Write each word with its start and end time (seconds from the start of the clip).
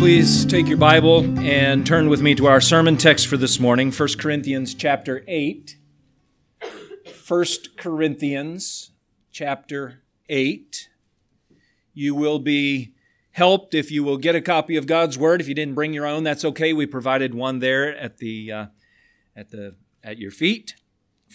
please 0.00 0.46
take 0.46 0.66
your 0.66 0.78
Bible 0.78 1.38
and 1.40 1.86
turn 1.86 2.08
with 2.08 2.22
me 2.22 2.34
to 2.34 2.46
our 2.46 2.58
sermon 2.58 2.96
text 2.96 3.26
for 3.26 3.36
this 3.36 3.60
morning, 3.60 3.92
1 3.92 4.08
Corinthians 4.18 4.72
chapter 4.72 5.22
8. 5.28 5.76
1 7.28 7.44
Corinthians 7.76 8.92
chapter 9.30 10.02
8. 10.30 10.88
You 11.92 12.14
will 12.14 12.38
be 12.38 12.94
helped 13.32 13.74
if 13.74 13.90
you 13.90 14.02
will 14.02 14.16
get 14.16 14.34
a 14.34 14.40
copy 14.40 14.78
of 14.78 14.86
God's 14.86 15.18
Word. 15.18 15.42
If 15.42 15.48
you 15.48 15.54
didn't 15.54 15.74
bring 15.74 15.92
your 15.92 16.06
own, 16.06 16.24
that's 16.24 16.46
okay. 16.46 16.72
We 16.72 16.86
provided 16.86 17.34
one 17.34 17.58
there 17.58 17.94
at 17.94 18.16
the 18.16 18.50
uh, 18.50 18.66
at 19.36 19.50
the 19.50 19.76
at 20.02 20.16
your 20.16 20.30
feet. 20.30 20.76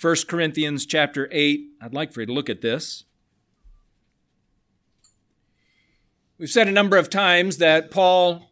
1 0.02 0.16
Corinthians 0.27 0.88
chapter 0.88 1.29
8. 1.32 1.68
I'd 1.84 1.93
like 1.93 2.11
for 2.11 2.21
you 2.21 2.25
to 2.25 2.34
look 2.34 2.50
at 2.50 2.61
this. 2.61 3.04
We've 6.39 6.49
said 6.49 6.67
a 6.67 6.71
number 6.71 6.97
of 6.97 7.11
times 7.11 7.57
that 7.57 7.91
Paul 7.91 8.49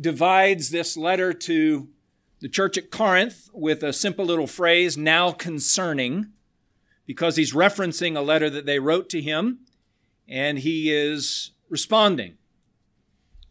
divides 0.00 0.70
this 0.70 0.96
letter 0.96 1.32
to 1.32 1.88
the 2.40 2.48
church 2.48 2.78
at 2.78 2.90
Corinth 2.90 3.50
with 3.52 3.82
a 3.82 3.92
simple 3.92 4.24
little 4.24 4.46
phrase, 4.46 4.96
now 4.96 5.30
concerning, 5.30 6.32
because 7.06 7.36
he's 7.36 7.52
referencing 7.52 8.16
a 8.16 8.20
letter 8.20 8.48
that 8.48 8.66
they 8.66 8.78
wrote 8.78 9.08
to 9.10 9.20
him 9.20 9.60
and 10.28 10.60
he 10.60 10.90
is 10.90 11.50
responding. 11.68 12.38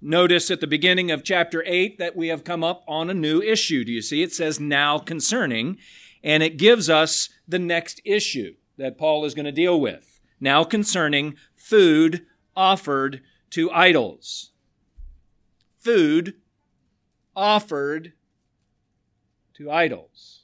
Notice 0.01 0.49
at 0.49 0.61
the 0.61 0.67
beginning 0.67 1.11
of 1.11 1.25
chapter 1.25 1.61
8 1.65 1.99
that 1.99 2.15
we 2.15 2.29
have 2.29 2.45
come 2.45 2.63
up 2.63 2.83
on 2.87 3.09
a 3.09 3.13
new 3.13 3.41
issue. 3.41 3.83
Do 3.83 3.91
you 3.91 4.01
see? 4.01 4.23
It 4.23 4.31
says 4.31 4.59
now 4.59 4.97
concerning, 4.97 5.77
and 6.23 6.41
it 6.41 6.57
gives 6.57 6.89
us 6.89 7.29
the 7.45 7.59
next 7.59 8.01
issue 8.05 8.55
that 8.77 8.97
Paul 8.97 9.25
is 9.25 9.33
going 9.33 9.45
to 9.45 9.51
deal 9.51 9.79
with. 9.79 10.21
Now 10.39 10.63
concerning 10.63 11.35
food 11.53 12.25
offered 12.55 13.21
to 13.51 13.69
idols. 13.71 14.48
Food 15.79 16.35
offered 17.35 18.13
to 19.55 19.71
idols. 19.71 20.43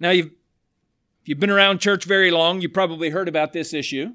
Now, 0.00 0.10
you've, 0.10 0.26
if 1.22 1.28
you've 1.28 1.40
been 1.40 1.50
around 1.50 1.80
church 1.80 2.04
very 2.04 2.30
long, 2.30 2.60
you 2.60 2.68
probably 2.68 3.10
heard 3.10 3.28
about 3.28 3.52
this 3.52 3.74
issue. 3.74 4.14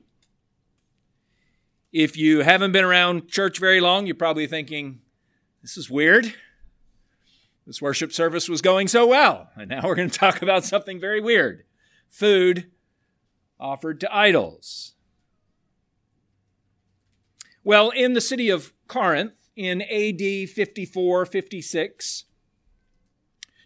If 1.91 2.17
you 2.17 2.39
haven't 2.39 2.71
been 2.71 2.86
around 2.86 3.27
church 3.27 3.59
very 3.59 3.80
long, 3.81 4.08
you're 4.08 4.16
probably 4.16 4.47
thinking, 4.47 5.02
this 5.61 5.77
is 5.77 5.89
weird. 5.89 6.33
This 7.67 7.81
worship 7.81 8.11
service 8.11 8.49
was 8.49 8.61
going 8.61 8.88
so 8.88 9.05
well, 9.05 9.49
and 9.55 9.69
now 9.69 9.81
we're 9.83 9.95
going 9.95 10.09
to 10.11 10.17
talk 10.17 10.41
about 10.41 10.64
something 10.64 10.99
very 10.99 11.21
weird 11.21 11.66
food 12.14 12.69
offered 13.59 13.99
to 13.99 14.16
idols. 14.16 14.94
Well, 17.64 17.92
in 17.92 18.14
the 18.14 18.22
city 18.22 18.50
of 18.50 18.73
Corinth 18.88 19.50
in 19.56 19.81
AD 19.81 20.50
54 20.50 21.25
56, 21.25 22.25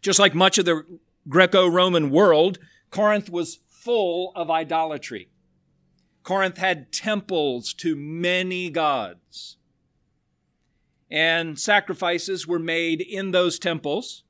just 0.02 0.20
like 0.20 0.36
much 0.36 0.58
of 0.58 0.66
the 0.66 1.00
Greco 1.28 1.68
Roman 1.68 2.12
world, 2.12 2.60
Corinth 2.92 3.30
was 3.30 3.60
full 3.68 4.32
of 4.36 4.52
idolatry. 4.52 5.30
Corinth 6.24 6.58
had 6.58 6.92
temples 6.92 7.74
to 7.74 7.96
many 7.96 8.70
gods. 8.70 9.58
And 11.10 11.58
sacrifices 11.58 12.46
were 12.46 12.60
made 12.60 13.00
in 13.02 13.32
those 13.32 13.58
temples, 13.58 14.24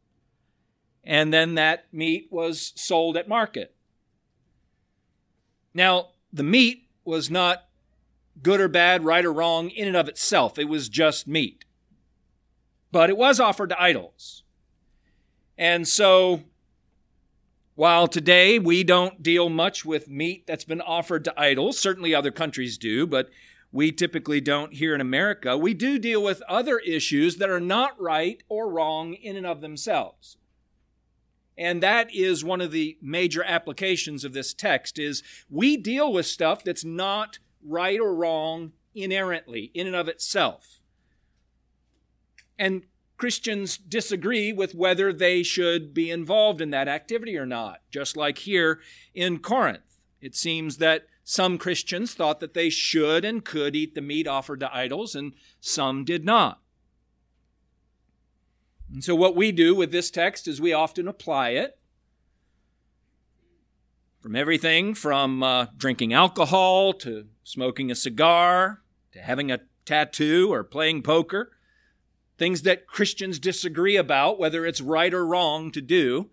and 1.03 1.33
then 1.33 1.55
that 1.55 1.91
meat 1.91 2.27
was 2.29 2.71
sold 2.75 3.17
at 3.17 3.27
market. 3.27 3.73
Now, 5.73 6.09
the 6.31 6.43
meat 6.43 6.87
was 7.03 7.31
not 7.31 7.66
good 8.41 8.61
or 8.61 8.67
bad, 8.67 9.03
right 9.03 9.25
or 9.25 9.33
wrong, 9.33 9.69
in 9.69 9.87
and 9.87 9.97
of 9.97 10.07
itself. 10.07 10.57
It 10.57 10.69
was 10.69 10.89
just 10.89 11.27
meat. 11.27 11.65
But 12.91 13.09
it 13.09 13.17
was 13.17 13.39
offered 13.39 13.69
to 13.69 13.81
idols. 13.81 14.43
And 15.57 15.87
so, 15.87 16.43
while 17.75 18.07
today 18.07 18.59
we 18.59 18.83
don't 18.83 19.21
deal 19.21 19.49
much 19.49 19.85
with 19.85 20.09
meat 20.09 20.45
that's 20.47 20.63
been 20.63 20.81
offered 20.81 21.23
to 21.25 21.39
idols, 21.39 21.77
certainly 21.77 22.13
other 22.13 22.31
countries 22.31 22.77
do, 22.77 23.05
but 23.05 23.29
we 23.71 23.91
typically 23.91 24.41
don't 24.41 24.73
here 24.73 24.95
in 24.95 25.01
America, 25.01 25.57
we 25.57 25.73
do 25.73 25.99
deal 25.99 26.23
with 26.23 26.41
other 26.43 26.79
issues 26.79 27.37
that 27.37 27.49
are 27.49 27.59
not 27.59 27.99
right 28.01 28.41
or 28.49 28.69
wrong 28.69 29.13
in 29.13 29.35
and 29.35 29.45
of 29.45 29.61
themselves. 29.61 30.37
And 31.57 31.81
that 31.81 32.13
is 32.13 32.43
one 32.43 32.61
of 32.61 32.71
the 32.71 32.97
major 33.01 33.43
applications 33.43 34.23
of 34.23 34.33
this 34.33 34.53
text 34.53 34.99
is 34.99 35.23
we 35.49 35.75
deal 35.75 36.13
with 36.13 36.27
stuff 36.27 36.63
that's 36.63 36.85
not 36.85 37.39
right 37.67 37.99
or 37.99 38.13
wrong 38.13 38.71
inerrantly, 38.95 39.71
in 39.73 39.87
and 39.87 39.95
of 39.95 40.07
itself. 40.07 40.81
And 42.57 42.83
Christians 43.17 43.77
disagree 43.77 44.53
with 44.53 44.75
whether 44.75 45.11
they 45.11 45.43
should 45.43 45.93
be 45.93 46.11
involved 46.11 46.61
in 46.61 46.69
that 46.71 46.87
activity 46.87 47.37
or 47.37 47.45
not, 47.45 47.81
just 47.91 48.15
like 48.15 48.39
here 48.39 48.79
in 49.13 49.39
Corinth. 49.39 50.03
It 50.21 50.35
seems 50.35 50.77
that 50.77 51.07
some 51.23 51.57
Christians 51.57 52.13
thought 52.13 52.39
that 52.39 52.53
they 52.53 52.69
should 52.69 53.25
and 53.25 53.43
could 53.43 53.75
eat 53.75 53.95
the 53.95 54.01
meat 54.01 54.27
offered 54.27 54.59
to 54.61 54.75
idols, 54.75 55.15
and 55.15 55.33
some 55.59 56.05
did 56.05 56.23
not. 56.23 56.61
And 58.91 59.03
so, 59.03 59.13
what 59.15 59.35
we 59.35 59.51
do 59.51 59.75
with 59.75 59.91
this 59.91 60.09
text 60.09 60.47
is 60.47 60.61
we 60.61 60.71
often 60.71 61.07
apply 61.07 61.49
it 61.49 61.76
from 64.27 64.35
everything 64.35 64.93
from 64.93 65.41
uh, 65.41 65.67
drinking 65.77 66.11
alcohol 66.11 66.91
to 66.91 67.27
smoking 67.45 67.89
a 67.89 67.95
cigar 67.95 68.81
to 69.13 69.21
having 69.21 69.49
a 69.49 69.61
tattoo 69.85 70.51
or 70.51 70.65
playing 70.65 71.01
poker, 71.01 71.53
things 72.37 72.63
that 72.63 72.87
Christians 72.87 73.39
disagree 73.39 73.95
about, 73.95 74.37
whether 74.37 74.65
it's 74.65 74.81
right 74.81 75.13
or 75.13 75.25
wrong 75.25 75.71
to 75.71 75.79
do, 75.79 76.29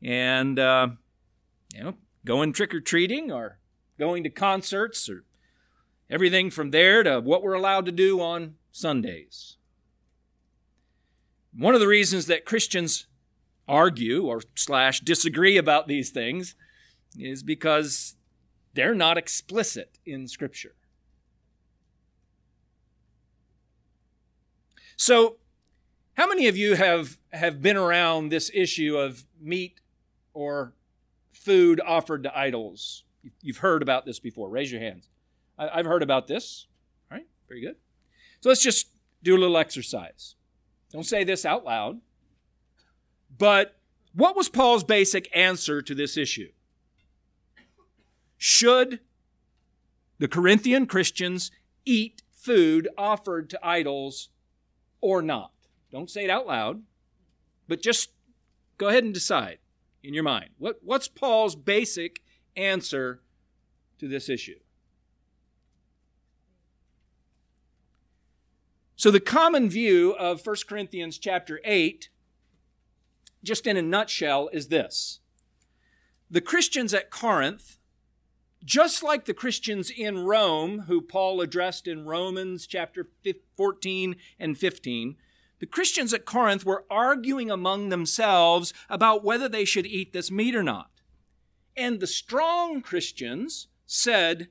and 0.00 0.60
uh, 0.60 0.90
you 1.74 1.82
know, 1.82 1.94
going 2.24 2.52
trick 2.52 2.72
or 2.72 2.80
treating 2.80 3.32
or 3.32 3.58
going 3.98 4.22
to 4.22 4.30
concerts 4.30 5.08
or 5.08 5.24
everything 6.08 6.52
from 6.52 6.70
there 6.70 7.02
to 7.02 7.18
what 7.18 7.42
we're 7.42 7.54
allowed 7.54 7.84
to 7.86 7.90
do 7.90 8.20
on 8.20 8.54
Sundays. 8.70 9.56
One 11.52 11.74
of 11.74 11.80
the 11.80 11.88
reasons 11.88 12.26
that 12.26 12.44
Christians 12.44 13.08
argue 13.66 14.24
or 14.24 14.40
slash 14.54 15.00
disagree 15.00 15.56
about 15.56 15.88
these 15.88 16.10
things 16.10 16.54
is 17.18 17.42
because 17.42 18.16
they're 18.74 18.94
not 18.94 19.18
explicit 19.18 19.98
in 20.04 20.26
Scripture. 20.28 20.74
So, 24.96 25.36
how 26.14 26.28
many 26.28 26.46
of 26.46 26.56
you 26.56 26.76
have, 26.76 27.18
have 27.32 27.60
been 27.60 27.76
around 27.76 28.28
this 28.28 28.50
issue 28.54 28.96
of 28.96 29.24
meat 29.40 29.80
or 30.32 30.74
food 31.32 31.80
offered 31.84 32.22
to 32.22 32.38
idols? 32.38 33.04
You've 33.40 33.58
heard 33.58 33.82
about 33.82 34.06
this 34.06 34.20
before. 34.20 34.48
Raise 34.48 34.70
your 34.70 34.80
hands. 34.80 35.08
I, 35.58 35.76
have 35.76 35.86
heard 35.86 36.02
about 36.02 36.26
this. 36.26 36.66
All 37.10 37.18
right, 37.18 37.26
very 37.48 37.60
good. 37.60 37.76
So 38.40 38.48
let's 38.48 38.62
just 38.62 38.88
do 39.22 39.36
a 39.36 39.38
little 39.38 39.56
exercise. 39.56 40.36
Don't 40.92 41.04
say 41.04 41.24
this 41.24 41.44
out 41.44 41.64
loud. 41.64 42.00
But 43.36 43.76
what 44.14 44.36
was 44.36 44.48
Paul's 44.48 44.84
basic 44.84 45.28
answer 45.34 45.82
to 45.82 45.94
this 45.94 46.16
issue? 46.16 46.50
Should 48.36 49.00
the 50.18 50.28
Corinthian 50.28 50.86
Christians 50.86 51.50
eat 51.84 52.22
food 52.32 52.88
offered 52.96 53.48
to 53.50 53.66
idols 53.66 54.30
or 55.00 55.22
not? 55.22 55.52
Don't 55.90 56.10
say 56.10 56.24
it 56.24 56.30
out 56.30 56.46
loud, 56.46 56.82
but 57.68 57.82
just 57.82 58.10
go 58.78 58.88
ahead 58.88 59.04
and 59.04 59.14
decide 59.14 59.58
in 60.02 60.14
your 60.14 60.24
mind. 60.24 60.50
What, 60.58 60.80
what's 60.82 61.08
Paul's 61.08 61.56
basic 61.56 62.22
answer 62.56 63.22
to 63.98 64.08
this 64.08 64.28
issue? 64.28 64.58
So 68.96 69.10
the 69.10 69.20
common 69.20 69.68
view 69.68 70.12
of 70.12 70.46
1 70.46 70.56
Corinthians 70.68 71.18
chapter 71.18 71.60
8 71.64 72.08
just 73.42 73.66
in 73.66 73.76
a 73.76 73.82
nutshell 73.82 74.48
is 74.52 74.68
this. 74.68 75.20
The 76.30 76.40
Christians 76.40 76.94
at 76.94 77.10
Corinth 77.10 77.76
just 78.64 79.02
like 79.02 79.24
the 79.24 79.34
Christians 79.34 79.90
in 79.90 80.24
Rome, 80.24 80.80
who 80.80 81.00
Paul 81.00 81.40
addressed 81.40 81.86
in 81.86 82.06
Romans 82.06 82.66
chapter 82.66 83.08
14 83.56 84.16
and 84.38 84.56
15, 84.56 85.16
the 85.60 85.66
Christians 85.66 86.12
at 86.12 86.24
Corinth 86.24 86.64
were 86.64 86.84
arguing 86.90 87.50
among 87.50 87.88
themselves 87.88 88.72
about 88.88 89.24
whether 89.24 89.48
they 89.48 89.64
should 89.64 89.86
eat 89.86 90.12
this 90.12 90.30
meat 90.30 90.54
or 90.54 90.62
not. 90.62 90.90
And 91.76 92.00
the 92.00 92.06
strong 92.06 92.80
Christians 92.80 93.68
said, 93.86 94.48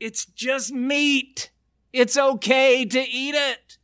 It's 0.00 0.24
just 0.24 0.72
meat. 0.72 1.50
It's 1.92 2.16
okay 2.16 2.84
to 2.84 3.00
eat 3.00 3.34
it. 3.34 3.78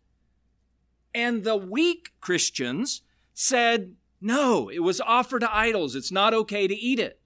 And 1.15 1.45
the 1.45 1.57
weak 1.57 2.13
Christians 2.21 3.03
said, 3.33 3.95
No, 4.21 4.69
it 4.69 4.81
was 4.81 5.01
offered 5.01 5.41
to 5.41 5.55
idols. 5.55 5.95
It's 5.95 6.13
not 6.13 6.35
okay 6.35 6.67
to 6.67 6.75
eat 6.75 6.99
it. 6.99 7.22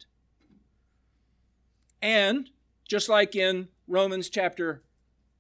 And 2.01 2.51
just 2.89 3.09
like 3.09 3.35
in 3.35 3.69
Romans 3.89 4.29
chapter 4.29 4.83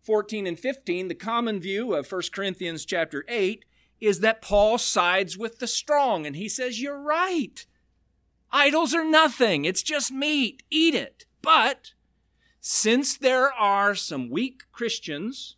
14 0.02 0.46
and 0.46 0.58
15, 0.58 1.08
the 1.08 1.14
common 1.14 1.60
view 1.60 1.94
of 1.94 2.10
1 2.10 2.22
Corinthians 2.32 2.84
chapter 2.84 3.24
8 3.28 3.64
is 4.00 4.20
that 4.20 4.42
Paul 4.42 4.78
sides 4.78 5.38
with 5.38 5.58
the 5.58 5.66
strong 5.66 6.26
and 6.26 6.36
he 6.36 6.48
says, 6.48 6.80
You're 6.80 7.00
right. 7.00 7.64
Idols 8.52 8.94
are 8.94 9.04
nothing. 9.04 9.64
It's 9.64 9.82
just 9.82 10.12
meat. 10.12 10.62
Eat 10.70 10.94
it. 10.94 11.26
But 11.42 11.92
since 12.60 13.16
there 13.16 13.52
are 13.52 13.94
some 13.94 14.30
weak 14.30 14.64
Christians, 14.72 15.56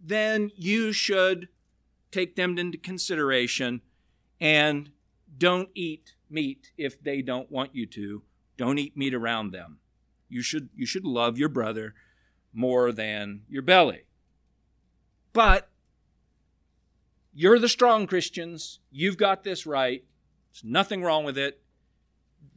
then 0.00 0.50
you 0.56 0.92
should 0.92 1.48
take 2.10 2.36
them 2.36 2.58
into 2.58 2.78
consideration 2.78 3.82
and 4.40 4.90
don't 5.36 5.68
eat 5.74 6.14
meat 6.28 6.72
if 6.76 7.02
they 7.02 7.22
don't 7.22 7.50
want 7.50 7.74
you 7.74 7.86
to. 7.86 8.22
Don't 8.56 8.78
eat 8.78 8.96
meat 8.96 9.14
around 9.14 9.52
them. 9.52 9.79
You 10.30 10.42
should, 10.42 10.70
you 10.74 10.86
should 10.86 11.04
love 11.04 11.36
your 11.36 11.48
brother 11.50 11.94
more 12.52 12.92
than 12.92 13.42
your 13.48 13.62
belly. 13.62 14.04
But 15.32 15.68
you're 17.34 17.58
the 17.58 17.68
strong 17.68 18.06
Christians. 18.06 18.80
You've 18.90 19.16
got 19.16 19.44
this 19.44 19.66
right. 19.66 20.04
There's 20.52 20.64
nothing 20.64 21.02
wrong 21.02 21.24
with 21.24 21.38
it. 21.38 21.60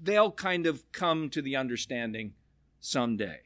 They'll 0.02 0.32
kind 0.32 0.66
of 0.66 0.90
come 0.92 1.30
to 1.30 1.42
the 1.42 1.56
understanding 1.56 2.34
someday. 2.80 3.42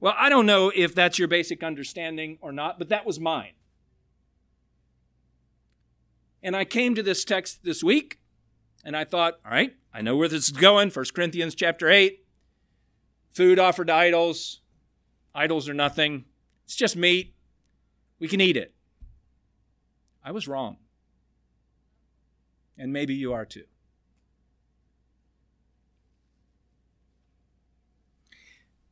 Well, 0.00 0.14
I 0.16 0.28
don't 0.28 0.46
know 0.46 0.70
if 0.74 0.94
that's 0.94 1.18
your 1.18 1.28
basic 1.28 1.62
understanding 1.62 2.38
or 2.40 2.52
not, 2.52 2.78
but 2.78 2.88
that 2.88 3.06
was 3.06 3.18
mine. 3.18 3.52
And 6.42 6.54
I 6.54 6.64
came 6.64 6.94
to 6.94 7.02
this 7.02 7.24
text 7.24 7.64
this 7.64 7.82
week 7.82 8.18
and 8.84 8.96
I 8.96 9.04
thought, 9.04 9.40
all 9.44 9.50
right, 9.50 9.74
I 9.92 10.02
know 10.02 10.16
where 10.16 10.28
this 10.28 10.44
is 10.44 10.52
going. 10.52 10.90
1 10.90 11.04
Corinthians 11.14 11.54
chapter 11.54 11.88
8. 11.88 12.25
Food 13.36 13.58
offered 13.58 13.88
to 13.88 13.92
idols. 13.92 14.62
Idols 15.34 15.68
are 15.68 15.74
nothing. 15.74 16.24
It's 16.64 16.74
just 16.74 16.96
meat. 16.96 17.34
We 18.18 18.28
can 18.28 18.40
eat 18.40 18.56
it. 18.56 18.72
I 20.24 20.32
was 20.32 20.48
wrong. 20.48 20.78
And 22.78 22.94
maybe 22.94 23.12
you 23.12 23.34
are 23.34 23.44
too. 23.44 23.64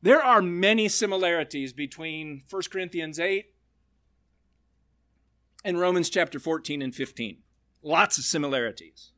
There 0.03 0.21
are 0.21 0.43
many 0.43 0.89
similarities 0.89 1.73
between 1.73 2.43
1 2.47 2.61
Corinthians 2.71 3.19
8 3.19 3.47
and 5.63 5.79
Romans 5.79 6.07
chapter 6.07 6.37
14 6.37 6.83
and 6.83 6.93
15. 6.93 7.39
Lots 7.81 8.19
of 8.19 8.25
similarities. 8.25 9.11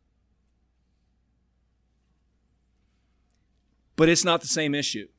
But 3.97 4.07
it's 4.07 4.23
not 4.23 4.39
the 4.39 4.47
same 4.47 4.73
issue. 4.73 5.09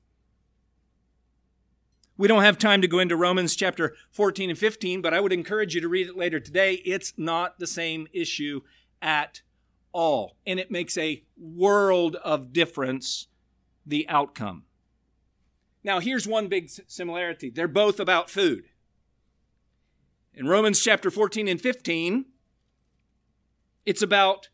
We 2.18 2.26
don't 2.26 2.42
have 2.42 2.58
time 2.58 2.82
to 2.82 2.88
go 2.88 2.98
into 2.98 3.16
Romans 3.16 3.54
chapter 3.54 3.94
14 4.10 4.50
and 4.50 4.58
15, 4.58 5.00
but 5.00 5.14
I 5.14 5.20
would 5.20 5.32
encourage 5.32 5.76
you 5.76 5.80
to 5.80 5.88
read 5.88 6.08
it 6.08 6.16
later 6.16 6.40
today. 6.40 6.74
It's 6.84 7.14
not 7.16 7.60
the 7.60 7.66
same 7.66 8.08
issue 8.12 8.62
at 9.00 9.42
all. 9.92 10.36
And 10.44 10.58
it 10.58 10.68
makes 10.68 10.98
a 10.98 11.22
world 11.36 12.16
of 12.16 12.52
difference 12.52 13.28
the 13.86 14.04
outcome. 14.08 14.64
Now, 15.84 16.00
here's 16.00 16.26
one 16.26 16.48
big 16.48 16.68
similarity 16.88 17.50
they're 17.50 17.68
both 17.68 18.00
about 18.00 18.28
food. 18.28 18.64
In 20.34 20.48
Romans 20.48 20.82
chapter 20.82 21.12
14 21.12 21.46
and 21.46 21.60
15, 21.60 22.24
it's 23.86 24.02
about 24.02 24.48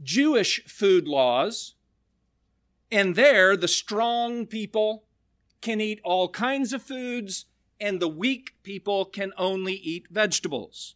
Jewish 0.00 0.64
food 0.64 1.08
laws, 1.08 1.74
and 2.92 3.16
there 3.16 3.56
the 3.56 3.68
strong 3.68 4.46
people 4.46 5.04
can 5.64 5.80
eat 5.80 5.98
all 6.04 6.28
kinds 6.28 6.74
of 6.74 6.82
foods, 6.82 7.46
and 7.80 7.98
the 7.98 8.06
weak 8.06 8.54
people 8.62 9.06
can 9.06 9.32
only 9.38 9.72
eat 9.72 10.06
vegetables. 10.10 10.94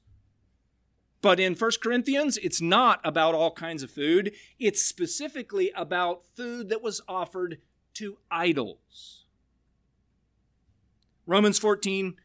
But 1.23 1.41
in 1.41 1.55
1 1.55 1.71
Corinthians, 1.83 2.37
it's 2.37 2.61
not 2.61 3.01
about 3.03 3.35
all 3.35 3.51
kinds 3.51 3.83
of 3.83 3.91
food. 3.91 4.33
It's 4.59 4.83
specifically 4.83 5.73
about 5.75 6.25
food 6.37 6.69
that 6.69 6.83
was 6.83 7.01
offered 7.09 7.59
to 7.95 8.19
idols. 8.31 9.25
Romans 11.27 11.59
14 11.59 12.17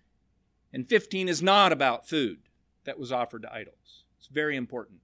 and 0.74 0.88
15 0.88 1.30
is 1.30 1.42
not 1.42 1.72
about 1.72 2.08
food 2.08 2.40
that 2.84 3.00
was 3.00 3.12
offered 3.12 3.44
to 3.44 3.54
idols. 3.54 4.04
It's 4.20 4.28
very 4.28 4.58
important. 4.58 5.00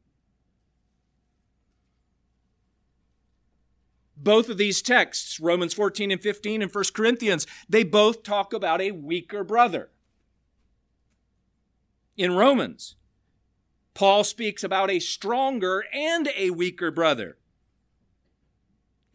Both 4.22 4.50
of 4.50 4.58
these 4.58 4.82
texts, 4.82 5.40
Romans 5.40 5.74
14 5.74 6.12
and 6.12 6.22
15 6.22 6.62
and 6.62 6.74
1 6.74 6.84
Corinthians, 6.94 7.48
they 7.70 7.86
both 7.86 8.22
talk 8.22 8.52
about 8.52 8.82
a 8.82 8.92
weaker 8.92 9.46
brother. 9.46 9.90
In 12.18 12.36
Romans, 12.36 12.98
Paul 13.94 14.26
speaks 14.26 14.62
about 14.62 14.92
a 14.92 15.00
stronger 15.00 15.86
and 15.94 16.30
a 16.36 16.50
weaker 16.50 16.92
brother. 16.92 17.38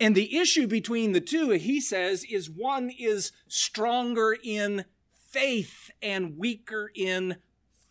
And 0.00 0.14
the 0.14 0.38
issue 0.38 0.66
between 0.66 1.12
the 1.12 1.20
two, 1.20 1.50
he 1.50 1.80
says, 1.80 2.24
is 2.24 2.50
one 2.50 2.90
is 2.90 3.30
stronger 3.46 4.36
in 4.42 4.86
faith 5.12 5.90
and 6.02 6.38
weaker 6.38 6.90
in 6.94 7.36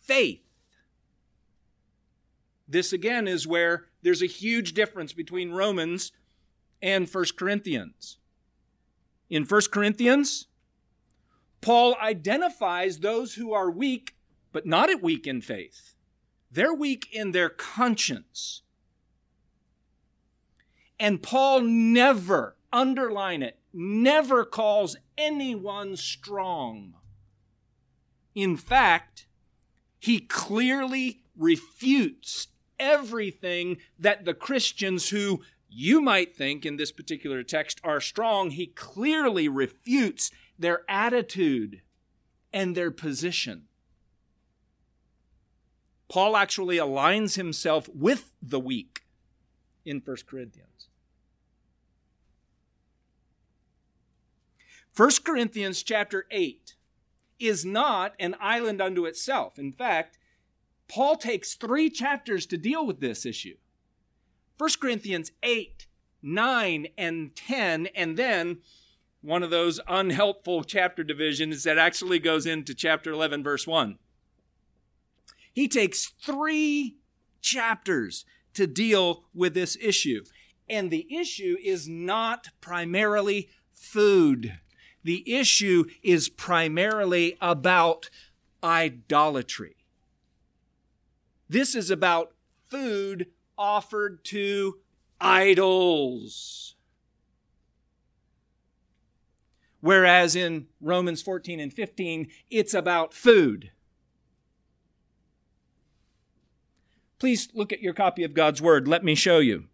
faith. 0.02 0.42
This 2.66 2.92
again 2.92 3.28
is 3.28 3.46
where 3.46 3.84
there's 4.02 4.22
a 4.22 4.26
huge 4.26 4.74
difference 4.74 5.12
between 5.12 5.52
Romans 5.52 6.10
and 6.82 7.08
1 7.08 7.24
Corinthians. 7.36 8.18
In 9.30 9.44
1 9.44 9.60
Corinthians, 9.72 10.46
Paul 11.60 11.96
identifies 12.00 12.98
those 12.98 13.34
who 13.34 13.52
are 13.52 13.70
weak, 13.70 14.14
but 14.52 14.66
not 14.66 14.90
weak 15.02 15.26
in 15.26 15.40
faith. 15.40 15.94
They're 16.50 16.74
weak 16.74 17.08
in 17.12 17.32
their 17.32 17.48
conscience. 17.48 18.62
And 21.00 21.22
Paul 21.22 21.62
never, 21.62 22.56
underline 22.72 23.42
it, 23.42 23.58
never 23.72 24.44
calls 24.44 24.96
anyone 25.18 25.96
strong. 25.96 26.94
In 28.34 28.56
fact, 28.56 29.26
he 29.98 30.20
clearly 30.20 31.22
refutes 31.36 32.48
everything 32.78 33.78
that 33.98 34.24
the 34.24 34.34
Christians 34.34 35.08
who 35.08 35.42
you 35.74 36.00
might 36.00 36.36
think 36.36 36.64
in 36.64 36.76
this 36.76 36.92
particular 36.92 37.42
text 37.42 37.80
are 37.82 38.00
strong, 38.00 38.50
he 38.50 38.66
clearly 38.66 39.48
refutes 39.48 40.30
their 40.58 40.82
attitude 40.88 41.82
and 42.52 42.76
their 42.76 42.92
position. 42.92 43.64
Paul 46.08 46.36
actually 46.36 46.76
aligns 46.76 47.34
himself 47.34 47.88
with 47.92 48.30
the 48.40 48.60
weak 48.60 49.00
in 49.84 50.00
1 50.04 50.16
Corinthians. 50.28 50.88
1 54.96 55.10
Corinthians 55.24 55.82
chapter 55.82 56.26
8 56.30 56.76
is 57.40 57.64
not 57.64 58.14
an 58.20 58.36
island 58.38 58.80
unto 58.80 59.06
itself. 59.06 59.58
In 59.58 59.72
fact, 59.72 60.18
Paul 60.86 61.16
takes 61.16 61.56
three 61.56 61.90
chapters 61.90 62.46
to 62.46 62.56
deal 62.56 62.86
with 62.86 63.00
this 63.00 63.26
issue 63.26 63.56
1 64.56 64.70
Corinthians 64.80 65.32
8, 65.42 65.86
9, 66.22 66.86
and 66.96 67.34
10, 67.34 67.88
and 67.94 68.16
then 68.16 68.58
one 69.20 69.42
of 69.42 69.50
those 69.50 69.80
unhelpful 69.88 70.62
chapter 70.64 71.02
divisions 71.02 71.64
that 71.64 71.78
actually 71.78 72.18
goes 72.18 72.46
into 72.46 72.74
chapter 72.74 73.10
11, 73.10 73.42
verse 73.42 73.66
1. 73.66 73.98
He 75.52 75.66
takes 75.66 76.12
three 76.20 76.98
chapters 77.40 78.24
to 78.54 78.66
deal 78.66 79.24
with 79.34 79.54
this 79.54 79.76
issue. 79.80 80.24
And 80.68 80.90
the 80.90 81.06
issue 81.14 81.56
is 81.62 81.88
not 81.88 82.48
primarily 82.60 83.48
food. 83.72 84.58
The 85.02 85.22
issue 85.32 85.84
is 86.02 86.28
primarily 86.28 87.36
about 87.40 88.10
idolatry. 88.62 89.76
This 91.48 91.74
is 91.74 91.90
about 91.90 92.32
food 92.70 93.26
offered 93.56 94.24
to 94.24 94.78
idols. 95.20 96.74
Whereas 99.80 100.34
in 100.34 100.66
Romans 100.80 101.20
14 101.20 101.60
and 101.60 101.72
15, 101.72 102.28
it's 102.50 102.72
about 102.72 103.12
food. 103.12 103.70
Please 107.18 107.48
look 107.54 107.72
at 107.72 107.80
your 107.80 107.94
copy 107.94 108.24
of 108.24 108.34
God's 108.34 108.62
Word. 108.62 108.88
Let 108.88 109.04
me 109.04 109.14
show 109.14 109.38
you. 109.38 109.64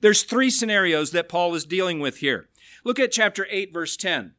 There's 0.00 0.22
three 0.22 0.50
scenarios 0.50 1.10
that 1.12 1.28
Paul 1.28 1.54
is 1.54 1.64
dealing 1.64 2.00
with 2.00 2.18
here. 2.18 2.48
Look 2.84 2.98
at 2.98 3.12
chapter 3.12 3.46
8, 3.50 3.72
verse 3.72 3.96
10. 3.96 4.34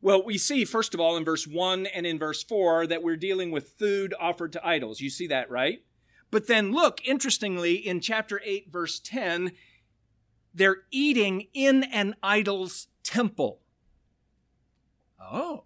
Well, 0.00 0.24
we 0.24 0.36
see, 0.36 0.64
first 0.64 0.94
of 0.94 1.00
all, 1.00 1.16
in 1.16 1.24
verse 1.24 1.46
1 1.46 1.86
and 1.86 2.06
in 2.06 2.18
verse 2.18 2.42
4, 2.42 2.86
that 2.88 3.02
we're 3.02 3.16
dealing 3.16 3.50
with 3.50 3.74
food 3.78 4.14
offered 4.18 4.52
to 4.54 4.66
idols. 4.66 5.00
You 5.00 5.10
see 5.10 5.28
that, 5.28 5.50
right? 5.50 5.82
But 6.32 6.46
then 6.46 6.72
look, 6.72 7.06
interestingly, 7.06 7.74
in 7.74 8.00
chapter 8.00 8.40
8, 8.42 8.72
verse 8.72 8.98
10, 8.98 9.52
they're 10.54 10.84
eating 10.90 11.48
in 11.52 11.84
an 11.84 12.16
idol's 12.22 12.88
temple. 13.04 13.60
Oh. 15.20 15.64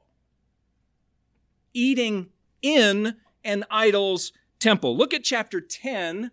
Eating 1.73 2.31
in 2.63 3.15
an 3.45 3.65
idol's 3.71 4.33
temple. 4.59 4.97
Look 4.97 5.15
at 5.15 5.23
chapter 5.23 5.61
10, 5.61 6.33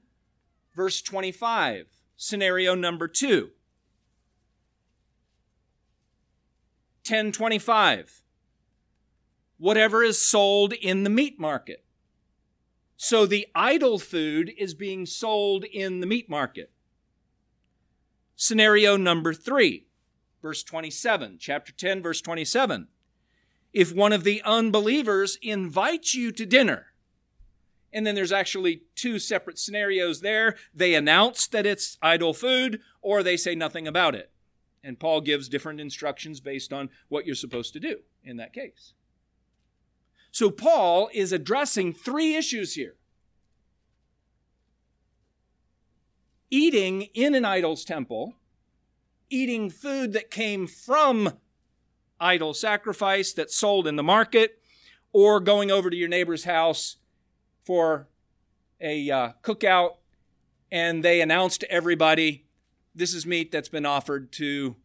verse 0.76 1.04
25, 1.04 1.86
scenario 2.18 2.74
number 2.74 3.08
2. 3.08 3.52
1025. 7.06 8.24
Whatever 9.60 10.04
is 10.04 10.20
sold 10.20 10.74
in 10.74 11.04
the 11.04 11.12
meat 11.12 11.40
market. 11.40 11.84
So 13.04 13.26
the 13.26 13.48
idol 13.54 14.00
food 14.00 14.54
is 14.58 14.74
being 14.74 15.06
sold 15.06 15.66
in 15.66 16.00
the 16.00 16.08
meat 16.08 16.30
market. 16.30 16.72
Scenario 18.38 18.96
number 18.96 19.34
three, 19.34 19.88
verse 20.42 20.64
27, 20.64 21.36
chapter 21.38 21.74
10, 21.74 22.02
verse 22.02 22.22
27. 22.22 22.88
If 23.74 23.94
one 23.94 24.14
of 24.14 24.24
the 24.24 24.42
unbelievers 24.46 25.38
invites 25.42 26.16
you 26.16 26.32
to 26.32 26.46
dinner, 26.46 26.94
and 27.92 28.08
then 28.08 28.16
there's 28.16 28.32
actually 28.32 28.84
two 28.96 29.20
separate 29.20 29.60
scenarios 29.60 30.22
there. 30.22 30.56
They 30.74 30.96
announce 30.96 31.46
that 31.48 31.66
it's 31.66 31.98
idol 32.02 32.34
food, 32.34 32.80
or 33.02 33.22
they 33.22 33.36
say 33.36 33.54
nothing 33.54 33.86
about 33.86 34.16
it. 34.16 34.32
And 34.82 34.98
Paul 34.98 35.20
gives 35.20 35.50
different 35.50 35.82
instructions 35.82 36.40
based 36.40 36.72
on 36.72 36.90
what 37.10 37.26
you're 37.26 37.36
supposed 37.36 37.74
to 37.74 37.82
do 37.82 37.98
in 38.24 38.38
that 38.38 38.54
case. 38.54 38.94
So 40.34 40.50
Paul 40.50 41.12
is 41.14 41.32
addressing 41.32 41.94
three 41.94 42.36
issues 42.36 42.74
here. 42.74 42.96
Eating 46.50 47.04
in 47.14 47.36
an 47.36 47.46
idol's 47.46 47.86
temple, 47.86 48.34
eating 49.30 49.70
food 49.70 50.12
that 50.14 50.32
came 50.32 50.66
from 50.66 51.34
idol 52.20 52.56
sacrifice 52.56 53.32
that's 53.32 53.56
sold 53.56 53.86
in 53.86 53.96
the 53.96 54.04
market, 54.04 54.60
or 55.12 55.40
going 55.40 55.70
over 55.70 55.92
to 55.92 55.96
your 55.96 56.10
neighbor's 56.10 56.46
house 56.46 56.98
for 57.64 58.08
a 58.82 59.12
uh, 59.12 59.30
cookout 59.44 59.98
and 60.72 61.04
they 61.04 61.22
announce 61.22 61.60
to 61.60 61.72
everybody 61.72 62.46
this 62.96 63.14
is 63.14 63.26
meat 63.26 63.52
that's 63.52 63.70
been 63.70 63.86
offered 63.86 64.32
to 64.32 64.76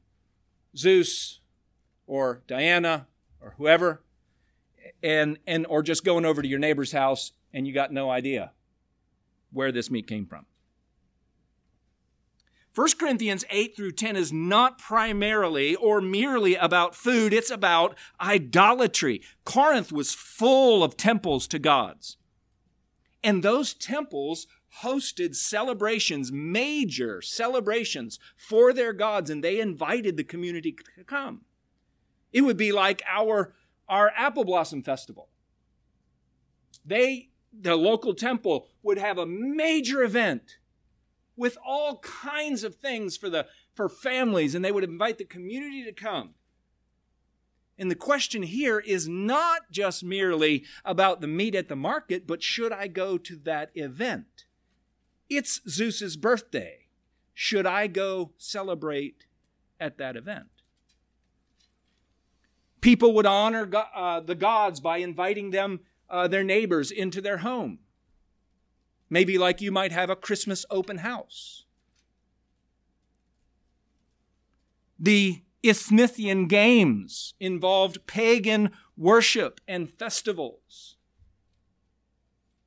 Zeus 0.77 1.41
or 2.07 2.43
Diana 2.47 3.07
or 3.41 3.55
whoever 3.57 4.03
and 5.03 5.39
and 5.47 5.67
or 5.67 5.83
just 5.83 6.05
going 6.05 6.25
over 6.25 6.43
to 6.43 6.49
your 6.49 6.59
neighbor's 6.59 6.93
house 6.93 7.33
and 7.53 7.67
you 7.67 7.73
got 7.73 7.93
no 7.93 8.11
idea 8.11 8.53
where 9.53 9.73
this 9.73 9.91
meat 9.91 10.07
came 10.07 10.27
from. 10.27 10.47
1 12.75 12.89
Corinthians 12.99 13.45
8 13.51 13.75
through 13.75 13.91
10 13.91 14.15
is 14.15 14.33
not 14.33 14.79
primarily 14.79 15.75
or 15.75 16.01
merely 16.01 16.55
about 16.55 16.95
food, 16.95 17.33
it's 17.33 17.51
about 17.51 17.97
idolatry. 18.21 19.21
Corinth 19.45 19.91
was 19.91 20.15
full 20.15 20.85
of 20.85 20.97
temples 20.97 21.49
to 21.49 21.59
gods. 21.59 22.19
And 23.25 23.43
those 23.43 23.75
temples 23.75 24.47
hosted 24.83 25.35
celebrations, 25.35 26.31
major 26.31 27.21
celebrations 27.21 28.21
for 28.37 28.73
their 28.73 28.93
gods, 28.93 29.29
and 29.29 29.43
they 29.43 29.59
invited 29.59 30.17
the 30.17 30.23
community 30.23 30.77
to 30.97 31.05
come. 31.05 31.43
It 32.33 32.43
would 32.43 32.57
be 32.57 32.71
like 32.71 33.03
our, 33.09 33.55
our 33.89 34.13
Apple 34.17 34.45
Blossom 34.45 34.83
Festival. 34.83 35.29
They, 36.85 37.31
the 37.53 37.77
local 37.77 38.15
temple, 38.15 38.67
would 38.83 38.99
have 38.99 39.19
a 39.19 39.27
major 39.27 40.03
event 40.03 40.59
with 41.37 41.57
all 41.65 41.99
kinds 41.99 42.65
of 42.65 42.77
things 42.77 43.17
for 43.17 43.31
the 43.31 43.47
for 43.75 43.89
families, 43.89 44.55
and 44.55 44.65
they 44.65 44.73
would 44.73 44.85
invite 44.85 45.19
the 45.19 45.25
community 45.25 45.85
to 45.85 45.93
come. 45.93 46.35
And 47.79 47.91
the 47.91 47.95
question 47.95 48.43
here 48.43 48.81
is 48.81 49.09
not 49.09 49.71
just 49.71 50.03
merely 50.03 50.65
about 50.85 51.21
the 51.21 51.29
meat 51.29 51.55
at 51.55 51.69
the 51.69 51.77
market, 51.77 52.27
but 52.27 52.43
should 52.43 52.73
I 52.73 52.89
go 52.89 53.17
to 53.19 53.37
that 53.37 53.71
event? 53.75 54.47
It's 55.31 55.61
Zeus's 55.69 56.17
birthday. 56.17 56.87
Should 57.35 57.67
I 57.67 57.87
go 57.87 58.33
celebrate 58.37 59.27
at 59.79 59.97
that 59.99 60.17
event? 60.17 60.49
People 62.89 63.13
would 63.13 63.27
honor 63.27 63.69
uh, 63.95 64.19
the 64.21 64.35
gods 64.35 64.81
by 64.81 64.97
inviting 64.97 65.51
them, 65.51 65.81
uh, 66.09 66.27
their 66.27 66.43
neighbors, 66.43 66.91
into 66.91 67.21
their 67.21 67.37
home. 67.37 67.81
Maybe 69.11 69.37
like 69.37 69.61
you 69.61 69.71
might 69.71 69.93
have 69.93 70.09
a 70.09 70.17
Christmas 70.17 70.65
open 70.71 70.97
house. 70.97 71.67
The 74.99 75.43
Isthmian 75.63 76.49
games 76.49 77.35
involved 77.39 78.07
pagan 78.07 78.71
worship 78.97 79.61
and 79.69 79.91
festivals. 79.91 80.97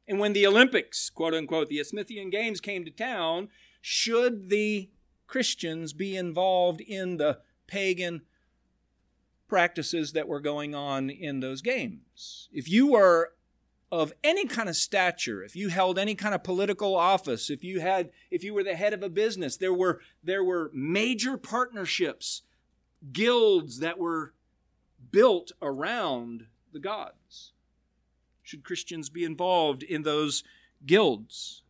And 0.08 0.20
when 0.20 0.34
the 0.34 0.46
Olympics, 0.46 1.10
quote 1.10 1.34
unquote, 1.34 1.68
the 1.68 1.80
Isthmian 1.80 2.30
games 2.30 2.62
came 2.62 2.86
to 2.86 2.92
town, 2.92 3.50
should 3.82 4.52
the 4.52 4.92
Christians 5.26 5.94
be 5.94 6.16
involved 6.16 6.80
in 6.80 7.18
the 7.18 7.40
pagan 7.66 8.22
practices 9.52 10.14
that 10.14 10.30
were 10.30 10.40
going 10.40 10.74
on 10.74 11.10
in 11.10 11.42
those 11.42 11.62
games? 11.62 12.48
If 12.54 12.70
you 12.70 12.88
were 12.88 13.34
of 13.92 14.14
any 14.24 14.46
kind 14.46 14.70
of 14.70 14.78
stature, 14.78 15.44
if 15.44 15.58
you 15.58 15.68
held 15.68 16.00
any 16.00 16.16
kind 16.16 16.34
of 16.34 16.42
political 16.42 16.96
office, 16.96 17.50
if 17.50 17.62
you 17.62 17.82
had 17.82 18.12
if 18.32 18.46
you 18.46 18.54
were 18.54 18.64
the 18.64 18.76
head 18.78 18.94
of 18.94 19.04
a 19.04 19.10
business, 19.10 19.58
there 19.58 19.74
were 19.74 20.00
there 20.24 20.42
were 20.42 20.72
major 20.74 21.36
partnerships 21.36 22.44
guilds 23.12 23.80
that 23.80 24.00
were 24.00 24.34
built 25.12 25.52
around 25.62 26.46
the 26.72 26.80
gods. 26.80 27.52
Should 28.44 28.64
Christians 28.64 29.10
be 29.10 29.26
involved 29.26 29.84
in 29.84 30.04
those 30.04 30.46
guilds? 30.86 31.64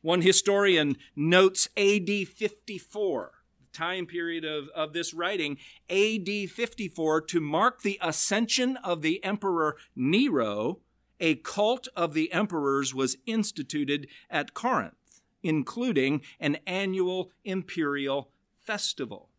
One 0.00 0.22
historian 0.22 0.96
notes 1.14 1.68
AD 1.76 2.08
54, 2.08 3.32
the 3.32 3.35
time 3.76 4.06
period 4.06 4.44
of, 4.44 4.68
of 4.74 4.92
this 4.92 5.12
writing, 5.12 5.58
AD 5.90 6.50
54, 6.50 7.20
to 7.22 7.40
mark 7.40 7.82
the 7.82 7.98
ascension 8.00 8.76
of 8.78 9.02
the 9.02 9.22
emperor 9.24 9.76
Nero, 9.94 10.80
a 11.20 11.36
cult 11.36 11.88
of 11.94 12.14
the 12.14 12.32
emperors 12.32 12.94
was 12.94 13.16
instituted 13.26 14.06
at 14.30 14.54
Corinth, 14.54 15.20
including 15.42 16.22
an 16.40 16.58
annual 16.66 17.30
imperial 17.44 18.30
festival 18.60 19.30